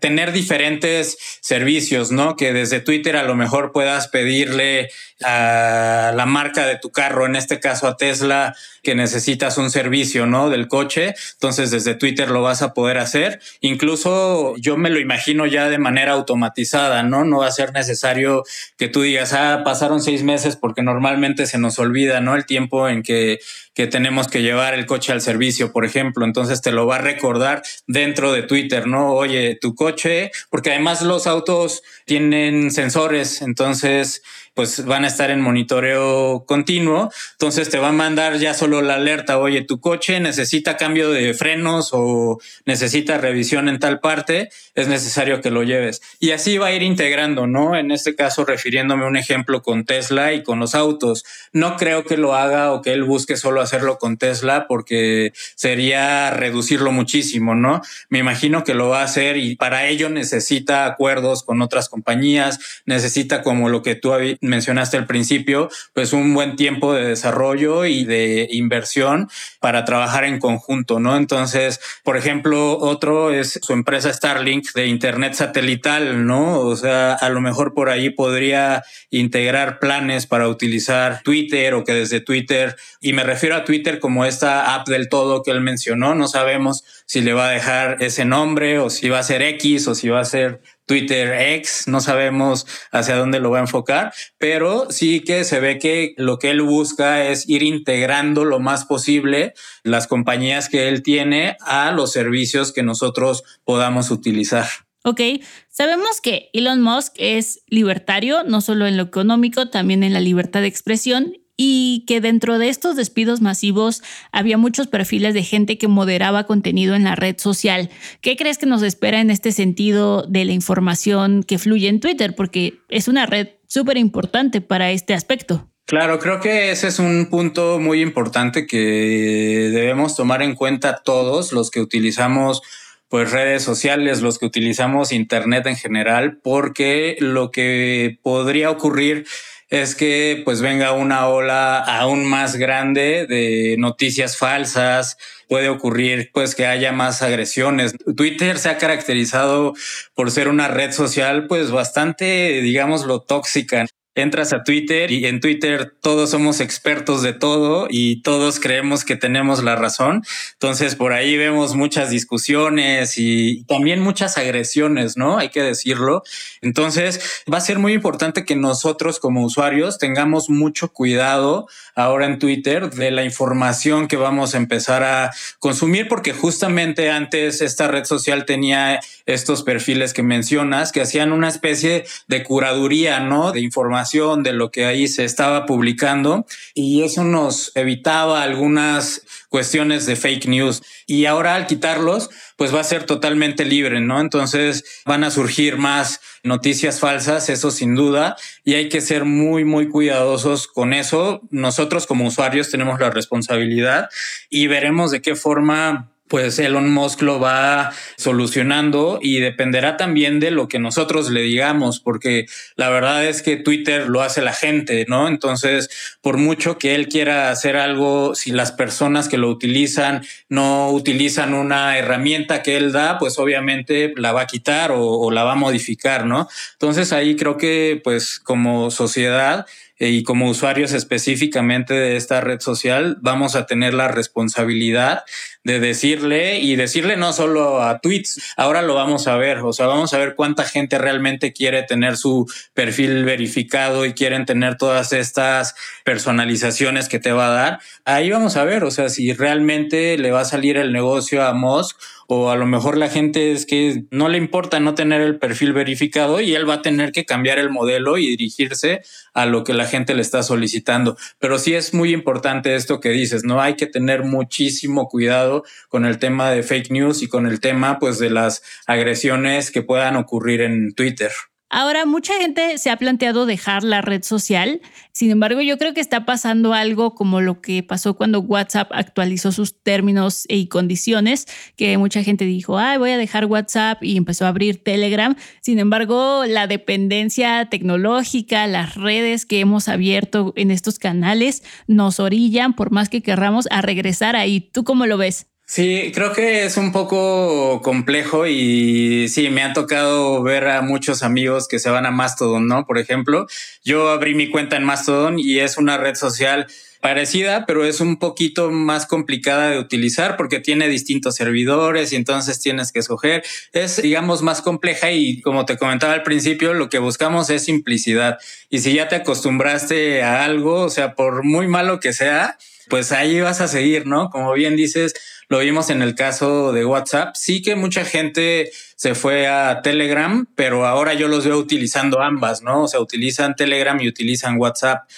tener 0.00 0.32
diferentes 0.32 1.16
servicios, 1.40 2.10
¿no? 2.12 2.36
Que 2.36 2.52
desde 2.52 2.80
Twitter 2.80 3.16
a 3.16 3.22
lo 3.22 3.34
mejor 3.34 3.72
puedas 3.72 4.08
pedirle 4.08 4.90
a 5.22 6.12
la 6.14 6.26
marca 6.26 6.66
de 6.66 6.78
tu 6.78 6.90
carro, 6.90 7.26
en 7.26 7.36
este 7.36 7.60
caso 7.60 7.86
a 7.86 7.96
Tesla, 7.96 8.54
que 8.82 8.94
necesitas 8.94 9.58
un 9.58 9.70
servicio, 9.70 10.26
¿no? 10.26 10.50
Del 10.50 10.68
coche. 10.68 11.14
Entonces 11.32 11.70
desde 11.70 11.94
Twitter 11.94 12.30
lo 12.30 12.42
vas 12.42 12.62
a 12.62 12.72
poder 12.72 12.98
hacer. 12.98 13.40
Incluso 13.60 14.54
yo 14.56 14.76
me 14.76 14.90
lo 14.90 14.98
imagino 14.98 15.46
ya 15.46 15.68
de 15.68 15.78
manera 15.78 16.12
automatizada, 16.12 17.02
¿no? 17.02 17.24
No 17.24 17.38
va 17.38 17.48
a 17.48 17.52
ser 17.52 17.72
necesario 17.72 18.44
que 18.78 18.88
tú 18.88 19.02
digas, 19.02 19.32
ah, 19.32 19.62
pasaron 19.64 20.00
seis 20.00 20.22
meses 20.22 20.56
porque 20.56 20.82
normalmente 20.82 21.46
se 21.46 21.58
nos 21.58 21.78
olvida, 21.78 22.20
¿no? 22.20 22.36
El 22.36 22.46
tiempo 22.46 22.88
en 22.88 23.02
que, 23.02 23.38
que 23.74 23.86
tenemos 23.86 24.28
que 24.28 24.42
llevar 24.42 24.74
el 24.74 24.86
coche 24.86 25.12
al 25.12 25.20
servicio, 25.20 25.72
por 25.72 25.84
ejemplo. 25.84 26.24
Entonces 26.24 26.62
te 26.62 26.72
lo 26.72 26.86
va 26.86 26.96
a 26.96 27.00
recordar 27.00 27.62
dentro 27.86 28.32
de 28.32 28.42
Twitter, 28.42 28.86
¿no? 28.86 29.12
Oye, 29.12 29.58
tu 29.60 29.69
coche, 29.74 30.30
porque 30.50 30.70
además 30.70 31.02
los 31.02 31.26
autos 31.26 31.82
tienen 32.04 32.70
sensores, 32.70 33.42
entonces 33.42 34.22
pues 34.60 34.84
van 34.84 35.04
a 35.04 35.06
estar 35.06 35.30
en 35.30 35.40
monitoreo 35.40 36.44
continuo. 36.44 37.10
Entonces 37.32 37.70
te 37.70 37.78
va 37.78 37.88
a 37.88 37.92
mandar 37.92 38.36
ya 38.36 38.52
solo 38.52 38.82
la 38.82 38.96
alerta, 38.96 39.38
oye, 39.38 39.62
tu 39.62 39.80
coche 39.80 40.20
necesita 40.20 40.76
cambio 40.76 41.10
de 41.10 41.32
frenos 41.32 41.92
o 41.92 42.38
necesita 42.66 43.16
revisión 43.16 43.70
en 43.70 43.78
tal 43.78 44.00
parte, 44.00 44.50
es 44.74 44.86
necesario 44.86 45.40
que 45.40 45.50
lo 45.50 45.62
lleves. 45.62 46.02
Y 46.18 46.32
así 46.32 46.58
va 46.58 46.66
a 46.66 46.72
ir 46.74 46.82
integrando, 46.82 47.46
¿no? 47.46 47.74
En 47.74 47.90
este 47.90 48.14
caso, 48.14 48.44
refiriéndome 48.44 49.04
a 49.04 49.08
un 49.08 49.16
ejemplo 49.16 49.62
con 49.62 49.86
Tesla 49.86 50.34
y 50.34 50.42
con 50.42 50.58
los 50.58 50.74
autos. 50.74 51.24
No 51.54 51.78
creo 51.78 52.04
que 52.04 52.18
lo 52.18 52.34
haga 52.34 52.72
o 52.72 52.82
que 52.82 52.92
él 52.92 53.04
busque 53.04 53.38
solo 53.38 53.62
hacerlo 53.62 53.96
con 53.96 54.18
Tesla 54.18 54.66
porque 54.68 55.32
sería 55.54 56.32
reducirlo 56.32 56.92
muchísimo, 56.92 57.54
¿no? 57.54 57.80
Me 58.10 58.18
imagino 58.18 58.62
que 58.62 58.74
lo 58.74 58.90
va 58.90 59.00
a 59.00 59.04
hacer 59.04 59.38
y 59.38 59.56
para 59.56 59.86
ello 59.86 60.10
necesita 60.10 60.84
acuerdos 60.84 61.44
con 61.44 61.62
otras 61.62 61.88
compañías, 61.88 62.82
necesita 62.84 63.40
como 63.40 63.70
lo 63.70 63.80
que 63.80 63.94
tú 63.94 64.12
mencionaste 64.50 64.98
al 64.98 65.06
principio, 65.06 65.70
pues 65.94 66.12
un 66.12 66.34
buen 66.34 66.56
tiempo 66.56 66.92
de 66.92 67.06
desarrollo 67.06 67.86
y 67.86 68.04
de 68.04 68.48
inversión 68.50 69.30
para 69.60 69.86
trabajar 69.86 70.24
en 70.24 70.38
conjunto, 70.38 71.00
¿no? 71.00 71.16
Entonces, 71.16 71.80
por 72.04 72.18
ejemplo, 72.18 72.76
otro 72.78 73.32
es 73.32 73.58
su 73.62 73.72
empresa 73.72 74.12
Starlink 74.12 74.72
de 74.74 74.86
Internet 74.86 75.34
satelital, 75.34 76.26
¿no? 76.26 76.60
O 76.60 76.76
sea, 76.76 77.14
a 77.14 77.28
lo 77.30 77.40
mejor 77.40 77.72
por 77.72 77.88
ahí 77.88 78.10
podría 78.10 78.82
integrar 79.10 79.78
planes 79.78 80.26
para 80.26 80.48
utilizar 80.48 81.22
Twitter 81.22 81.74
o 81.74 81.84
que 81.84 81.94
desde 81.94 82.20
Twitter, 82.20 82.76
y 83.00 83.12
me 83.12 83.22
refiero 83.22 83.56
a 83.56 83.64
Twitter 83.64 84.00
como 84.00 84.24
esta 84.24 84.74
app 84.74 84.88
del 84.88 85.08
todo 85.08 85.42
que 85.42 85.50
él 85.50 85.60
mencionó, 85.60 86.14
no 86.14 86.28
sabemos 86.28 86.84
si 87.06 87.20
le 87.20 87.32
va 87.32 87.48
a 87.48 87.52
dejar 87.52 87.96
ese 88.00 88.24
nombre 88.24 88.78
o 88.78 88.90
si 88.90 89.08
va 89.08 89.20
a 89.20 89.22
ser 89.22 89.42
X 89.42 89.88
o 89.88 89.94
si 89.94 90.08
va 90.08 90.20
a 90.20 90.24
ser 90.24 90.60
Twitter 90.90 91.32
X, 91.58 91.84
no 91.86 92.00
sabemos 92.00 92.66
hacia 92.90 93.14
dónde 93.14 93.38
lo 93.38 93.52
va 93.52 93.58
a 93.58 93.60
enfocar, 93.60 94.12
pero 94.38 94.90
sí 94.90 95.20
que 95.20 95.44
se 95.44 95.60
ve 95.60 95.78
que 95.78 96.14
lo 96.16 96.40
que 96.40 96.50
él 96.50 96.62
busca 96.62 97.28
es 97.28 97.48
ir 97.48 97.62
integrando 97.62 98.44
lo 98.44 98.58
más 98.58 98.86
posible 98.86 99.54
las 99.84 100.08
compañías 100.08 100.68
que 100.68 100.88
él 100.88 101.04
tiene 101.04 101.56
a 101.60 101.92
los 101.92 102.10
servicios 102.10 102.72
que 102.72 102.82
nosotros 102.82 103.44
podamos 103.62 104.10
utilizar. 104.10 104.66
Ok, 105.04 105.20
sabemos 105.68 106.20
que 106.20 106.50
Elon 106.54 106.82
Musk 106.82 107.12
es 107.18 107.62
libertario, 107.68 108.42
no 108.42 108.60
solo 108.60 108.88
en 108.88 108.96
lo 108.96 109.04
económico, 109.04 109.68
también 109.68 110.02
en 110.02 110.12
la 110.12 110.20
libertad 110.20 110.60
de 110.60 110.66
expresión, 110.66 111.34
y 111.62 112.04
que 112.06 112.22
dentro 112.22 112.58
de 112.58 112.70
estos 112.70 112.96
despidos 112.96 113.42
masivos 113.42 114.02
había 114.32 114.56
muchos 114.56 114.86
perfiles 114.86 115.34
de 115.34 115.42
gente 115.42 115.76
que 115.76 115.88
moderaba 115.88 116.44
contenido 116.44 116.94
en 116.94 117.04
la 117.04 117.16
red 117.16 117.36
social. 117.36 117.90
¿Qué 118.22 118.34
crees 118.34 118.56
que 118.56 118.64
nos 118.64 118.82
espera 118.82 119.20
en 119.20 119.28
este 119.28 119.52
sentido 119.52 120.22
de 120.22 120.46
la 120.46 120.52
información 120.52 121.42
que 121.42 121.58
fluye 121.58 121.88
en 121.88 122.00
Twitter? 122.00 122.34
Porque 122.34 122.78
es 122.88 123.08
una 123.08 123.26
red 123.26 123.48
súper 123.66 123.98
importante 123.98 124.62
para 124.62 124.90
este 124.90 125.12
aspecto. 125.12 125.68
Claro, 125.84 126.18
creo 126.18 126.40
que 126.40 126.70
ese 126.70 126.88
es 126.88 126.98
un 126.98 127.26
punto 127.28 127.78
muy 127.78 128.00
importante 128.00 128.66
que 128.66 129.68
debemos 129.70 130.16
tomar 130.16 130.40
en 130.40 130.54
cuenta 130.54 131.02
todos 131.04 131.52
los 131.52 131.70
que 131.70 131.80
utilizamos 131.80 132.62
pues 133.10 133.32
redes 133.32 133.64
sociales, 133.64 134.22
los 134.22 134.38
que 134.38 134.46
utilizamos 134.46 135.12
internet 135.12 135.66
en 135.66 135.76
general, 135.76 136.38
porque 136.42 137.16
lo 137.18 137.50
que 137.50 138.18
podría 138.22 138.70
ocurrir 138.70 139.26
es 139.70 139.94
que 139.94 140.42
pues 140.44 140.60
venga 140.60 140.92
una 140.92 141.28
ola 141.28 141.78
aún 141.78 142.24
más 142.24 142.56
grande 142.56 143.26
de 143.26 143.76
noticias 143.78 144.36
falsas, 144.36 145.16
puede 145.48 145.68
ocurrir 145.68 146.30
pues 146.32 146.56
que 146.56 146.66
haya 146.66 146.92
más 146.92 147.22
agresiones. 147.22 147.94
Twitter 148.16 148.58
se 148.58 148.68
ha 148.68 148.78
caracterizado 148.78 149.74
por 150.14 150.30
ser 150.32 150.48
una 150.48 150.68
red 150.68 150.90
social 150.90 151.46
pues 151.46 151.70
bastante, 151.70 152.60
digámoslo, 152.62 153.20
tóxica 153.20 153.86
entras 154.16 154.52
a 154.52 154.64
Twitter 154.64 155.12
y 155.12 155.26
en 155.26 155.40
Twitter 155.40 155.94
todos 156.00 156.30
somos 156.30 156.60
expertos 156.60 157.22
de 157.22 157.32
todo 157.32 157.86
y 157.88 158.22
todos 158.22 158.58
creemos 158.58 159.04
que 159.04 159.14
tenemos 159.14 159.62
la 159.62 159.76
razón. 159.76 160.24
Entonces 160.54 160.96
por 160.96 161.12
ahí 161.12 161.36
vemos 161.36 161.76
muchas 161.76 162.10
discusiones 162.10 163.18
y 163.18 163.64
también 163.64 164.00
muchas 164.00 164.36
agresiones, 164.36 165.16
¿no? 165.16 165.38
Hay 165.38 165.50
que 165.50 165.62
decirlo. 165.62 166.22
Entonces 166.60 167.44
va 167.52 167.58
a 167.58 167.62
ser 167.62 167.78
muy 167.78 167.92
importante 167.92 168.44
que 168.44 168.56
nosotros 168.56 169.20
como 169.20 169.44
usuarios 169.44 169.98
tengamos 169.98 170.50
mucho 170.50 170.92
cuidado 170.92 171.68
ahora 171.94 172.26
en 172.26 172.38
Twitter 172.40 172.90
de 172.90 173.12
la 173.12 173.24
información 173.24 174.08
que 174.08 174.16
vamos 174.16 174.54
a 174.54 174.58
empezar 174.58 175.04
a 175.04 175.30
consumir 175.60 176.08
porque 176.08 176.32
justamente 176.32 177.10
antes 177.10 177.60
esta 177.60 177.86
red 177.86 178.04
social 178.04 178.44
tenía 178.44 178.98
estos 179.26 179.62
perfiles 179.62 180.12
que 180.12 180.24
mencionas 180.24 180.90
que 180.90 181.00
hacían 181.00 181.32
una 181.32 181.48
especie 181.48 182.04
de 182.26 182.42
curaduría, 182.42 183.20
¿no? 183.20 183.52
De 183.52 183.60
información 183.60 183.99
de 184.42 184.52
lo 184.52 184.70
que 184.70 184.86
ahí 184.86 185.08
se 185.08 185.24
estaba 185.24 185.66
publicando 185.66 186.46
y 186.74 187.02
eso 187.02 187.22
nos 187.22 187.72
evitaba 187.74 188.42
algunas 188.42 189.22
cuestiones 189.48 190.06
de 190.06 190.16
fake 190.16 190.46
news. 190.46 190.82
Y 191.06 191.26
ahora 191.26 191.54
al 191.54 191.66
quitarlos, 191.66 192.30
pues 192.56 192.74
va 192.74 192.80
a 192.80 192.84
ser 192.84 193.04
totalmente 193.04 193.64
libre, 193.64 194.00
¿no? 194.00 194.20
Entonces 194.20 195.02
van 195.04 195.24
a 195.24 195.30
surgir 195.30 195.76
más 195.76 196.20
noticias 196.42 197.00
falsas, 197.00 197.50
eso 197.50 197.70
sin 197.70 197.94
duda, 197.94 198.36
y 198.64 198.74
hay 198.74 198.88
que 198.88 199.00
ser 199.00 199.24
muy, 199.24 199.64
muy 199.64 199.88
cuidadosos 199.88 200.66
con 200.66 200.92
eso. 200.92 201.42
Nosotros 201.50 202.06
como 202.06 202.26
usuarios 202.26 202.70
tenemos 202.70 202.98
la 203.00 203.10
responsabilidad 203.10 204.08
y 204.48 204.66
veremos 204.66 205.10
de 205.10 205.20
qué 205.20 205.36
forma 205.36 206.10
pues 206.30 206.60
Elon 206.60 206.92
Musk 206.92 207.22
lo 207.22 207.40
va 207.40 207.92
solucionando 208.16 209.18
y 209.20 209.40
dependerá 209.40 209.96
también 209.96 210.38
de 210.38 210.52
lo 210.52 210.68
que 210.68 210.78
nosotros 210.78 211.28
le 211.28 211.42
digamos, 211.42 211.98
porque 211.98 212.46
la 212.76 212.88
verdad 212.88 213.26
es 213.26 213.42
que 213.42 213.56
Twitter 213.56 214.08
lo 214.08 214.22
hace 214.22 214.40
la 214.40 214.52
gente, 214.52 215.04
¿no? 215.08 215.26
Entonces, 215.26 215.90
por 216.22 216.36
mucho 216.36 216.78
que 216.78 216.94
él 216.94 217.08
quiera 217.08 217.50
hacer 217.50 217.76
algo, 217.76 218.36
si 218.36 218.52
las 218.52 218.70
personas 218.70 219.28
que 219.28 219.38
lo 219.38 219.48
utilizan 219.48 220.22
no 220.48 220.90
utilizan 220.92 221.52
una 221.52 221.98
herramienta 221.98 222.62
que 222.62 222.76
él 222.76 222.92
da, 222.92 223.18
pues 223.18 223.36
obviamente 223.40 224.14
la 224.16 224.30
va 224.30 224.42
a 224.42 224.46
quitar 224.46 224.92
o, 224.92 225.02
o 225.02 225.32
la 225.32 225.42
va 225.42 225.52
a 225.52 225.56
modificar, 225.56 226.26
¿no? 226.26 226.48
Entonces 226.74 227.12
ahí 227.12 227.34
creo 227.34 227.56
que 227.56 228.00
pues 228.04 228.38
como 228.38 228.92
sociedad 228.92 229.66
y 230.08 230.22
como 230.22 230.48
usuarios 230.48 230.92
específicamente 230.92 231.92
de 231.92 232.16
esta 232.16 232.40
red 232.40 232.60
social 232.60 233.18
vamos 233.20 233.54
a 233.54 233.66
tener 233.66 233.92
la 233.92 234.08
responsabilidad 234.08 235.24
de 235.62 235.78
decirle 235.78 236.58
y 236.58 236.74
decirle 236.76 237.18
no 237.18 237.34
solo 237.34 237.82
a 237.82 238.00
tweets, 238.00 238.40
ahora 238.56 238.80
lo 238.80 238.94
vamos 238.94 239.28
a 239.28 239.36
ver, 239.36 239.58
o 239.58 239.74
sea, 239.74 239.86
vamos 239.86 240.14
a 240.14 240.18
ver 240.18 240.34
cuánta 240.34 240.64
gente 240.64 240.96
realmente 240.96 241.52
quiere 241.52 241.82
tener 241.82 242.16
su 242.16 242.50
perfil 242.72 243.24
verificado 243.24 244.06
y 244.06 244.14
quieren 244.14 244.46
tener 244.46 244.78
todas 244.78 245.12
estas 245.12 245.74
personalizaciones 246.02 247.10
que 247.10 247.18
te 247.18 247.32
va 247.32 247.48
a 247.48 247.50
dar. 247.50 247.80
Ahí 248.06 248.30
vamos 248.30 248.56
a 248.56 248.64
ver, 248.64 248.84
o 248.84 248.90
sea, 248.90 249.10
si 249.10 249.34
realmente 249.34 250.16
le 250.16 250.30
va 250.30 250.40
a 250.40 250.46
salir 250.46 250.78
el 250.78 250.92
negocio 250.92 251.44
a 251.44 251.52
Musk 251.52 251.98
o 252.32 252.48
a 252.50 252.54
lo 252.54 252.64
mejor 252.64 252.96
la 252.96 253.08
gente 253.08 253.50
es 253.50 253.66
que 253.66 254.04
no 254.12 254.28
le 254.28 254.38
importa 254.38 254.78
no 254.78 254.94
tener 254.94 255.20
el 255.20 255.40
perfil 255.40 255.72
verificado 255.72 256.40
y 256.40 256.54
él 256.54 256.68
va 256.68 256.74
a 256.74 256.82
tener 256.82 257.10
que 257.10 257.24
cambiar 257.24 257.58
el 257.58 257.70
modelo 257.70 258.18
y 258.18 258.28
dirigirse 258.28 259.02
a 259.34 259.46
lo 259.46 259.64
que 259.64 259.74
la 259.74 259.84
gente 259.84 260.14
le 260.14 260.22
está 260.22 260.44
solicitando. 260.44 261.16
Pero 261.40 261.58
sí 261.58 261.74
es 261.74 261.92
muy 261.92 262.12
importante 262.12 262.76
esto 262.76 263.00
que 263.00 263.08
dices, 263.08 263.42
no 263.42 263.60
hay 263.60 263.74
que 263.74 263.86
tener 263.86 264.22
muchísimo 264.22 265.08
cuidado 265.08 265.64
con 265.88 266.04
el 266.04 266.20
tema 266.20 266.52
de 266.52 266.62
fake 266.62 266.92
news 266.92 267.20
y 267.22 267.26
con 267.26 267.46
el 267.46 267.58
tema 267.58 267.98
pues 267.98 268.20
de 268.20 268.30
las 268.30 268.62
agresiones 268.86 269.72
que 269.72 269.82
puedan 269.82 270.14
ocurrir 270.14 270.60
en 270.60 270.94
Twitter. 270.94 271.32
Ahora, 271.72 272.04
mucha 272.04 272.34
gente 272.34 272.78
se 272.78 272.90
ha 272.90 272.96
planteado 272.96 273.46
dejar 273.46 273.84
la 273.84 274.02
red 274.02 274.24
social. 274.24 274.80
Sin 275.12 275.30
embargo, 275.30 275.60
yo 275.60 275.78
creo 275.78 275.94
que 275.94 276.00
está 276.00 276.24
pasando 276.24 276.74
algo 276.74 277.14
como 277.14 277.40
lo 277.40 277.60
que 277.60 277.84
pasó 277.84 278.14
cuando 278.16 278.40
WhatsApp 278.40 278.90
actualizó 278.92 279.52
sus 279.52 279.80
términos 279.80 280.46
y 280.48 280.66
condiciones, 280.66 281.46
que 281.76 281.96
mucha 281.96 282.24
gente 282.24 282.44
dijo, 282.44 282.76
ay, 282.76 282.98
voy 282.98 283.10
a 283.12 283.18
dejar 283.18 283.46
WhatsApp 283.46 284.02
y 284.02 284.16
empezó 284.16 284.46
a 284.46 284.48
abrir 284.48 284.82
Telegram. 284.82 285.36
Sin 285.60 285.78
embargo, 285.78 286.44
la 286.44 286.66
dependencia 286.66 287.68
tecnológica, 287.70 288.66
las 288.66 288.96
redes 288.96 289.46
que 289.46 289.60
hemos 289.60 289.86
abierto 289.86 290.52
en 290.56 290.72
estos 290.72 290.98
canales 290.98 291.62
nos 291.86 292.18
orillan, 292.18 292.74
por 292.74 292.90
más 292.90 293.08
que 293.08 293.22
querramos, 293.22 293.68
a 293.70 293.80
regresar 293.80 294.34
ahí. 294.34 294.60
¿Tú 294.60 294.82
cómo 294.82 295.06
lo 295.06 295.18
ves? 295.18 295.49
Sí, 295.72 296.10
creo 296.12 296.32
que 296.32 296.64
es 296.64 296.76
un 296.76 296.90
poco 296.90 297.80
complejo 297.80 298.44
y 298.48 299.28
sí, 299.28 299.50
me 299.50 299.62
ha 299.62 299.72
tocado 299.72 300.42
ver 300.42 300.66
a 300.66 300.82
muchos 300.82 301.22
amigos 301.22 301.68
que 301.68 301.78
se 301.78 301.88
van 301.90 302.06
a 302.06 302.10
Mastodon, 302.10 302.66
¿no? 302.66 302.86
Por 302.86 302.98
ejemplo, 302.98 303.46
yo 303.84 304.08
abrí 304.08 304.34
mi 304.34 304.50
cuenta 304.50 304.74
en 304.74 304.82
Mastodon 304.82 305.38
y 305.38 305.60
es 305.60 305.78
una 305.78 305.96
red 305.96 306.16
social 306.16 306.66
parecida, 307.00 307.66
pero 307.66 307.84
es 307.84 308.00
un 308.00 308.18
poquito 308.18 308.72
más 308.72 309.06
complicada 309.06 309.70
de 309.70 309.78
utilizar 309.78 310.36
porque 310.36 310.58
tiene 310.58 310.88
distintos 310.88 311.36
servidores 311.36 312.12
y 312.12 312.16
entonces 312.16 312.58
tienes 312.58 312.90
que 312.90 312.98
escoger. 312.98 313.44
Es, 313.72 314.02
digamos, 314.02 314.42
más 314.42 314.62
compleja 314.62 315.12
y 315.12 315.40
como 315.40 315.66
te 315.66 315.78
comentaba 315.78 316.14
al 316.14 316.24
principio, 316.24 316.74
lo 316.74 316.88
que 316.88 316.98
buscamos 316.98 317.48
es 317.48 317.62
simplicidad. 317.62 318.38
Y 318.70 318.80
si 318.80 318.94
ya 318.94 319.06
te 319.06 319.14
acostumbraste 319.14 320.24
a 320.24 320.44
algo, 320.44 320.80
o 320.82 320.90
sea, 320.90 321.14
por 321.14 321.44
muy 321.44 321.68
malo 321.68 322.00
que 322.00 322.12
sea, 322.12 322.58
pues 322.90 323.12
ahí 323.12 323.40
vas 323.40 323.62
a 323.62 323.68
seguir, 323.68 324.06
¿no? 324.06 324.28
Como 324.28 324.52
bien 324.52 324.76
dices, 324.76 325.14
lo 325.48 325.60
vimos 325.60 325.88
en 325.88 326.02
el 326.02 326.14
caso 326.14 326.72
de 326.72 326.84
WhatsApp. 326.84 327.34
Sí 327.34 327.62
que 327.62 327.74
mucha 327.76 328.04
gente 328.04 328.70
se 328.96 329.14
fue 329.14 329.46
a 329.48 329.80
Telegram, 329.82 330.46
pero 330.54 330.86
ahora 330.86 331.14
yo 331.14 331.28
los 331.28 331.46
veo 331.46 331.56
utilizando 331.56 332.20
ambas, 332.20 332.60
¿no? 332.62 332.82
O 332.82 332.88
sea, 332.88 333.00
utilizan 333.00 333.56
Telegram 333.56 333.98
y 334.00 334.08
utilizan 334.08 334.58
WhatsApp. 334.58 335.08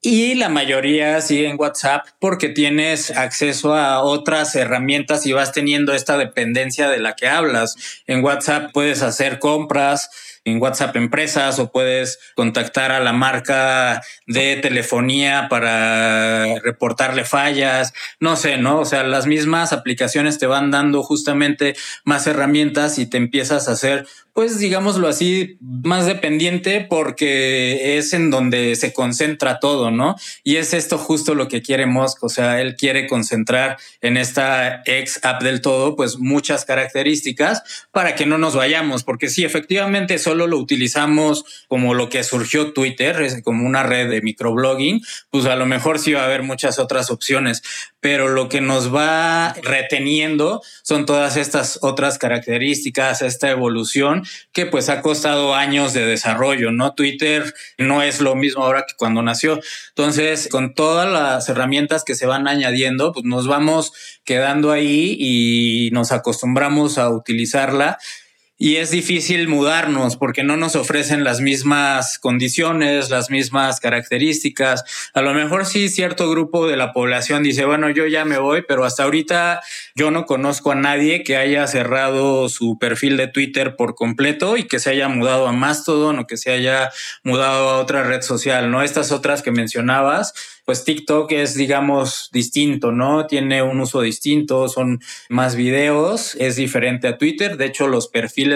y 0.00 0.36
la 0.36 0.48
mayoría 0.48 1.20
sigue 1.20 1.48
en 1.48 1.58
WhatsApp 1.58 2.06
porque 2.20 2.48
tienes 2.48 3.10
acceso 3.10 3.74
a 3.74 4.00
otras 4.00 4.54
herramientas 4.54 5.26
y 5.26 5.32
vas 5.32 5.50
teniendo 5.52 5.92
esta 5.92 6.16
dependencia 6.16 6.88
de 6.88 7.00
la 7.00 7.16
que 7.16 7.26
hablas. 7.28 7.74
En 8.06 8.22
WhatsApp 8.24 8.70
puedes 8.72 9.02
hacer 9.02 9.40
compras, 9.40 10.08
en 10.50 10.60
WhatsApp 10.60 10.96
Empresas 10.96 11.58
o 11.58 11.70
puedes 11.70 12.18
contactar 12.34 12.92
a 12.92 13.00
la 13.00 13.12
marca 13.12 14.02
de 14.26 14.56
telefonía 14.56 15.46
para 15.48 16.58
reportarle 16.60 17.24
fallas, 17.24 17.92
no 18.20 18.36
sé, 18.36 18.58
¿no? 18.58 18.80
O 18.80 18.84
sea, 18.84 19.02
las 19.04 19.26
mismas 19.26 19.72
aplicaciones 19.72 20.38
te 20.38 20.46
van 20.46 20.70
dando 20.70 21.02
justamente 21.02 21.76
más 22.04 22.26
herramientas 22.26 22.98
y 22.98 23.06
te 23.06 23.16
empiezas 23.16 23.68
a 23.68 23.72
hacer 23.72 24.06
pues 24.38 24.60
digámoslo 24.60 25.08
así, 25.08 25.58
más 25.60 26.06
dependiente 26.06 26.86
porque 26.88 27.98
es 27.98 28.12
en 28.12 28.30
donde 28.30 28.76
se 28.76 28.92
concentra 28.92 29.58
todo, 29.58 29.90
¿no? 29.90 30.14
Y 30.44 30.58
es 30.58 30.74
esto 30.74 30.96
justo 30.96 31.34
lo 31.34 31.48
que 31.48 31.60
quiere 31.60 31.86
Musk, 31.86 32.22
o 32.22 32.28
sea, 32.28 32.60
él 32.60 32.76
quiere 32.76 33.08
concentrar 33.08 33.78
en 34.00 34.16
esta 34.16 34.82
ex 34.86 35.18
app 35.24 35.42
del 35.42 35.60
todo, 35.60 35.96
pues 35.96 36.18
muchas 36.18 36.64
características 36.64 37.88
para 37.90 38.14
que 38.14 38.26
no 38.26 38.38
nos 38.38 38.54
vayamos, 38.54 39.02
porque 39.02 39.28
si 39.28 39.44
efectivamente 39.44 40.18
solo 40.18 40.46
lo 40.46 40.58
utilizamos 40.58 41.44
como 41.66 41.94
lo 41.94 42.08
que 42.08 42.22
surgió 42.22 42.72
Twitter, 42.72 43.42
como 43.42 43.66
una 43.66 43.82
red 43.82 44.08
de 44.08 44.22
microblogging, 44.22 45.00
pues 45.30 45.46
a 45.46 45.56
lo 45.56 45.66
mejor 45.66 45.98
sí 45.98 46.12
va 46.12 46.22
a 46.22 46.26
haber 46.26 46.44
muchas 46.44 46.78
otras 46.78 47.10
opciones, 47.10 47.64
pero 48.00 48.28
lo 48.28 48.48
que 48.48 48.60
nos 48.60 48.94
va 48.94 49.54
reteniendo 49.62 50.62
son 50.82 51.06
todas 51.06 51.36
estas 51.36 51.78
otras 51.82 52.18
características, 52.18 53.22
esta 53.22 53.50
evolución 53.50 54.24
que 54.52 54.66
pues 54.66 54.88
ha 54.88 55.02
costado 55.02 55.54
años 55.54 55.92
de 55.92 56.06
desarrollo, 56.06 56.70
¿no? 56.70 56.94
Twitter 56.94 57.52
no 57.76 58.02
es 58.02 58.20
lo 58.20 58.34
mismo 58.34 58.64
ahora 58.64 58.84
que 58.86 58.94
cuando 58.96 59.22
nació. 59.22 59.60
Entonces, 59.90 60.48
con 60.50 60.74
todas 60.74 61.10
las 61.10 61.48
herramientas 61.48 62.04
que 62.04 62.14
se 62.14 62.26
van 62.26 62.46
añadiendo, 62.46 63.12
pues 63.12 63.24
nos 63.24 63.46
vamos 63.46 63.92
quedando 64.24 64.70
ahí 64.70 65.16
y 65.18 65.90
nos 65.92 66.12
acostumbramos 66.12 66.98
a 66.98 67.08
utilizarla 67.10 67.98
y 68.60 68.76
es 68.76 68.90
difícil 68.90 69.46
mudarnos 69.46 70.16
porque 70.16 70.42
no 70.42 70.56
nos 70.56 70.74
ofrecen 70.74 71.22
las 71.22 71.40
mismas 71.40 72.18
condiciones, 72.18 73.08
las 73.08 73.30
mismas 73.30 73.78
características. 73.78 74.84
A 75.14 75.22
lo 75.22 75.32
mejor 75.32 75.64
sí 75.64 75.88
cierto 75.88 76.28
grupo 76.28 76.66
de 76.66 76.76
la 76.76 76.92
población 76.92 77.44
dice, 77.44 77.64
bueno, 77.64 77.88
yo 77.88 78.06
ya 78.06 78.24
me 78.24 78.38
voy, 78.38 78.64
pero 78.66 78.84
hasta 78.84 79.04
ahorita 79.04 79.62
yo 79.94 80.10
no 80.10 80.26
conozco 80.26 80.72
a 80.72 80.74
nadie 80.74 81.22
que 81.22 81.36
haya 81.36 81.68
cerrado 81.68 82.48
su 82.48 82.78
perfil 82.78 83.16
de 83.16 83.28
Twitter 83.28 83.76
por 83.76 83.94
completo 83.94 84.56
y 84.56 84.64
que 84.64 84.80
se 84.80 84.90
haya 84.90 85.08
mudado 85.08 85.46
a 85.46 85.52
Mastodon 85.52 86.18
o 86.18 86.26
que 86.26 86.36
se 86.36 86.50
haya 86.50 86.90
mudado 87.22 87.70
a 87.70 87.78
otra 87.78 88.02
red 88.02 88.22
social, 88.22 88.72
¿no? 88.72 88.82
Estas 88.82 89.12
otras 89.12 89.42
que 89.42 89.52
mencionabas, 89.52 90.34
pues 90.68 90.84
TikTok 90.84 91.32
es, 91.32 91.54
digamos, 91.54 92.28
distinto, 92.30 92.92
¿no? 92.92 93.26
Tiene 93.26 93.62
un 93.62 93.80
uso 93.80 94.02
distinto, 94.02 94.68
son 94.68 95.00
más 95.30 95.56
videos, 95.56 96.34
es 96.34 96.56
diferente 96.56 97.08
a 97.08 97.16
Twitter. 97.16 97.56
De 97.56 97.64
hecho, 97.64 97.88
los 97.88 98.08
perfiles, 98.08 98.47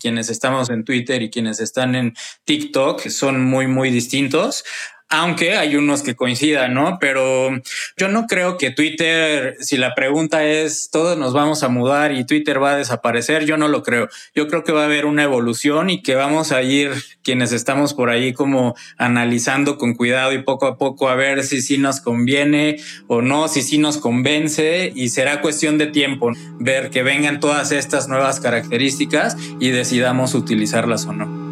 quienes 0.00 0.30
estamos 0.30 0.70
en 0.70 0.84
Twitter 0.84 1.22
y 1.22 1.30
quienes 1.30 1.60
están 1.60 1.94
en 1.94 2.14
TikTok, 2.44 3.08
son 3.08 3.44
muy, 3.44 3.66
muy 3.66 3.90
distintos 3.90 4.64
aunque 5.08 5.54
hay 5.56 5.76
unos 5.76 6.02
que 6.02 6.16
coincidan, 6.16 6.74
¿no? 6.74 6.98
Pero 6.98 7.50
yo 7.96 8.08
no 8.08 8.26
creo 8.26 8.56
que 8.56 8.70
Twitter, 8.70 9.56
si 9.60 9.76
la 9.76 9.94
pregunta 9.94 10.44
es 10.44 10.90
todos 10.90 11.16
nos 11.16 11.32
vamos 11.32 11.62
a 11.62 11.68
mudar 11.68 12.12
y 12.12 12.24
Twitter 12.24 12.62
va 12.62 12.72
a 12.72 12.76
desaparecer, 12.76 13.44
yo 13.44 13.56
no 13.56 13.68
lo 13.68 13.82
creo. 13.82 14.08
Yo 14.34 14.48
creo 14.48 14.64
que 14.64 14.72
va 14.72 14.82
a 14.82 14.86
haber 14.86 15.06
una 15.06 15.22
evolución 15.22 15.90
y 15.90 16.02
que 16.02 16.14
vamos 16.14 16.52
a 16.52 16.62
ir 16.62 16.92
quienes 17.22 17.52
estamos 17.52 17.94
por 17.94 18.10
ahí 18.10 18.32
como 18.32 18.74
analizando 18.96 19.78
con 19.78 19.94
cuidado 19.94 20.32
y 20.32 20.42
poco 20.42 20.66
a 20.66 20.78
poco 20.78 21.08
a 21.08 21.14
ver 21.14 21.44
si 21.44 21.62
sí 21.62 21.78
nos 21.78 22.00
conviene 22.00 22.76
o 23.06 23.22
no, 23.22 23.48
si 23.48 23.62
sí 23.62 23.78
nos 23.78 23.98
convence 23.98 24.92
y 24.94 25.10
será 25.10 25.40
cuestión 25.40 25.78
de 25.78 25.86
tiempo 25.86 26.30
ver 26.58 26.90
que 26.90 27.02
vengan 27.02 27.40
todas 27.40 27.72
estas 27.72 28.08
nuevas 28.08 28.40
características 28.40 29.36
y 29.60 29.70
decidamos 29.70 30.34
utilizarlas 30.34 31.06
o 31.06 31.12
no. 31.12 31.43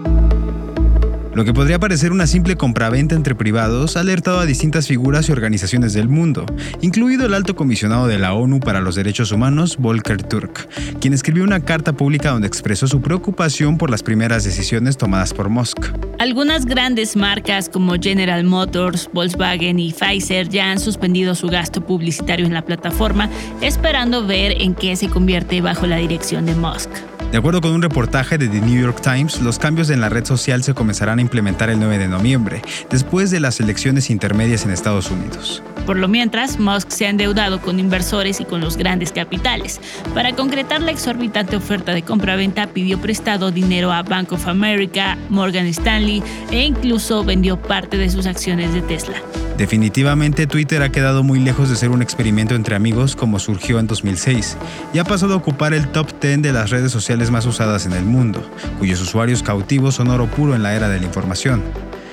Lo 1.34 1.46
que 1.46 1.54
podría 1.54 1.78
parecer 1.78 2.12
una 2.12 2.26
simple 2.26 2.56
compraventa 2.56 3.14
entre 3.14 3.34
privados 3.34 3.96
ha 3.96 4.00
alertado 4.00 4.38
a 4.38 4.44
distintas 4.44 4.86
figuras 4.86 5.28
y 5.28 5.32
organizaciones 5.32 5.94
del 5.94 6.10
mundo, 6.10 6.44
incluido 6.82 7.24
el 7.24 7.32
alto 7.32 7.56
comisionado 7.56 8.06
de 8.06 8.18
la 8.18 8.34
ONU 8.34 8.60
para 8.60 8.82
los 8.82 8.96
Derechos 8.96 9.32
Humanos, 9.32 9.78
Volker 9.78 10.22
Turk, 10.22 10.68
quien 11.00 11.14
escribió 11.14 11.42
una 11.44 11.60
carta 11.60 11.94
pública 11.94 12.32
donde 12.32 12.48
expresó 12.48 12.86
su 12.86 13.00
preocupación 13.00 13.78
por 13.78 13.88
las 13.90 14.02
primeras 14.02 14.44
decisiones 14.44 14.98
tomadas 14.98 15.32
por 15.32 15.48
Musk. 15.48 15.78
Algunas 16.18 16.66
grandes 16.66 17.16
marcas 17.16 17.70
como 17.70 17.94
General 17.94 18.44
Motors, 18.44 19.08
Volkswagen 19.14 19.78
y 19.78 19.94
Pfizer 19.94 20.50
ya 20.50 20.70
han 20.70 20.80
suspendido 20.80 21.34
su 21.34 21.48
gasto 21.48 21.80
publicitario 21.80 22.44
en 22.44 22.52
la 22.52 22.66
plataforma, 22.66 23.30
esperando 23.62 24.26
ver 24.26 24.60
en 24.60 24.74
qué 24.74 24.96
se 24.96 25.08
convierte 25.08 25.62
bajo 25.62 25.86
la 25.86 25.96
dirección 25.96 26.44
de 26.44 26.54
Musk. 26.54 26.90
De 27.32 27.38
acuerdo 27.38 27.62
con 27.62 27.72
un 27.72 27.80
reportaje 27.80 28.36
de 28.36 28.46
The 28.46 28.60
New 28.60 28.78
York 28.78 29.00
Times, 29.00 29.40
los 29.40 29.58
cambios 29.58 29.88
en 29.88 30.02
la 30.02 30.10
red 30.10 30.26
social 30.26 30.62
se 30.62 30.74
comenzarán 30.74 31.18
a 31.18 31.22
implementar 31.22 31.70
el 31.70 31.78
9 31.78 31.96
de 31.96 32.06
noviembre, 32.06 32.60
después 32.90 33.30
de 33.30 33.40
las 33.40 33.58
elecciones 33.58 34.10
intermedias 34.10 34.66
en 34.66 34.70
Estados 34.70 35.10
Unidos. 35.10 35.62
Por 35.86 35.96
lo 35.96 36.08
mientras, 36.08 36.58
Musk 36.58 36.90
se 36.90 37.06
ha 37.06 37.10
endeudado 37.10 37.60
con 37.60 37.78
inversores 37.78 38.40
y 38.40 38.44
con 38.44 38.60
los 38.60 38.76
grandes 38.76 39.12
capitales. 39.12 39.80
Para 40.14 40.32
concretar 40.34 40.80
la 40.80 40.92
exorbitante 40.92 41.56
oferta 41.56 41.92
de 41.92 42.02
compra-venta, 42.02 42.68
pidió 42.68 43.00
prestado 43.00 43.50
dinero 43.50 43.92
a 43.92 44.02
Bank 44.02 44.32
of 44.32 44.46
America, 44.46 45.18
Morgan 45.28 45.66
Stanley 45.66 46.22
e 46.50 46.62
incluso 46.62 47.24
vendió 47.24 47.60
parte 47.60 47.96
de 47.96 48.10
sus 48.10 48.26
acciones 48.26 48.72
de 48.72 48.82
Tesla. 48.82 49.16
Definitivamente 49.58 50.46
Twitter 50.46 50.82
ha 50.82 50.90
quedado 50.90 51.22
muy 51.22 51.38
lejos 51.38 51.68
de 51.68 51.76
ser 51.76 51.90
un 51.90 52.02
experimento 52.02 52.54
entre 52.54 52.74
amigos 52.74 53.14
como 53.14 53.38
surgió 53.38 53.78
en 53.78 53.86
2006 53.86 54.56
y 54.94 54.98
ha 54.98 55.04
pasado 55.04 55.34
a 55.34 55.36
ocupar 55.36 55.74
el 55.74 55.88
top 55.88 56.08
10 56.20 56.42
de 56.42 56.52
las 56.52 56.70
redes 56.70 56.90
sociales 56.90 57.30
más 57.30 57.44
usadas 57.46 57.86
en 57.86 57.92
el 57.92 58.04
mundo, 58.04 58.42
cuyos 58.78 59.00
usuarios 59.00 59.42
cautivos 59.42 59.96
son 59.96 60.08
oro 60.08 60.26
puro 60.26 60.54
en 60.54 60.62
la 60.62 60.74
era 60.74 60.88
de 60.88 61.00
la 61.00 61.06
información. 61.06 61.62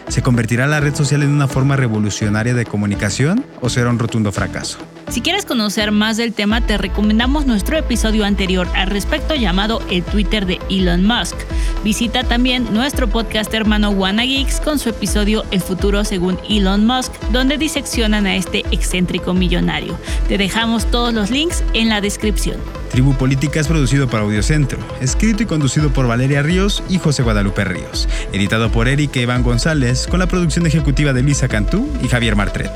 ¿Se 0.09 0.23
convertirá 0.23 0.65
la 0.65 0.79
red 0.79 0.95
social 0.95 1.21
en 1.21 1.29
una 1.29 1.47
forma 1.47 1.75
revolucionaria 1.75 2.55
de 2.55 2.65
comunicación 2.65 3.45
o 3.61 3.69
será 3.69 3.91
un 3.91 3.99
rotundo 3.99 4.31
fracaso? 4.31 4.79
Si 5.09 5.21
quieres 5.21 5.43
conocer 5.43 5.91
más 5.91 6.17
del 6.17 6.33
tema, 6.33 6.61
te 6.61 6.77
recomendamos 6.77 7.47
nuestro 7.47 7.75
episodio 7.77 8.25
anterior 8.25 8.67
al 8.75 8.91
respecto 8.91 9.33
llamado 9.33 9.81
El 9.89 10.03
Twitter 10.03 10.45
de 10.45 10.59
Elon 10.69 11.03
Musk. 11.03 11.35
Visita 11.83 12.23
también 12.23 12.71
nuestro 12.73 13.07
podcast 13.07 13.51
hermano 13.55 13.89
WannaGeeks 13.89 14.59
con 14.61 14.77
su 14.77 14.89
episodio 14.89 15.45
El 15.49 15.61
futuro 15.61 16.05
según 16.05 16.37
Elon 16.47 16.85
Musk, 16.85 17.11
donde 17.31 17.57
diseccionan 17.57 18.27
a 18.27 18.35
este 18.35 18.59
excéntrico 18.69 19.33
millonario. 19.33 19.97
Te 20.27 20.37
dejamos 20.37 20.85
todos 20.91 21.11
los 21.11 21.31
links 21.31 21.63
en 21.73 21.89
la 21.89 22.01
descripción. 22.01 22.57
Tribu 22.91 23.15
Política 23.15 23.59
es 23.59 23.67
producido 23.67 24.07
por 24.07 24.19
Audiocentro, 24.19 24.77
escrito 25.01 25.41
y 25.41 25.47
conducido 25.47 25.91
por 25.91 26.07
Valeria 26.07 26.43
Ríos 26.43 26.83
y 26.87 26.99
José 26.99 27.23
Guadalupe 27.23 27.63
Ríos, 27.63 28.07
editado 28.31 28.71
por 28.71 28.87
Eric 28.87 29.15
e 29.15 29.21
Iván 29.21 29.41
González, 29.41 30.05
con 30.05 30.19
la 30.19 30.27
producción 30.27 30.67
ejecutiva 30.67 31.13
de 31.13 31.23
Lisa 31.23 31.47
Cantú 31.47 31.89
y 32.03 32.07
Javier 32.07 32.35
Martret. 32.35 32.71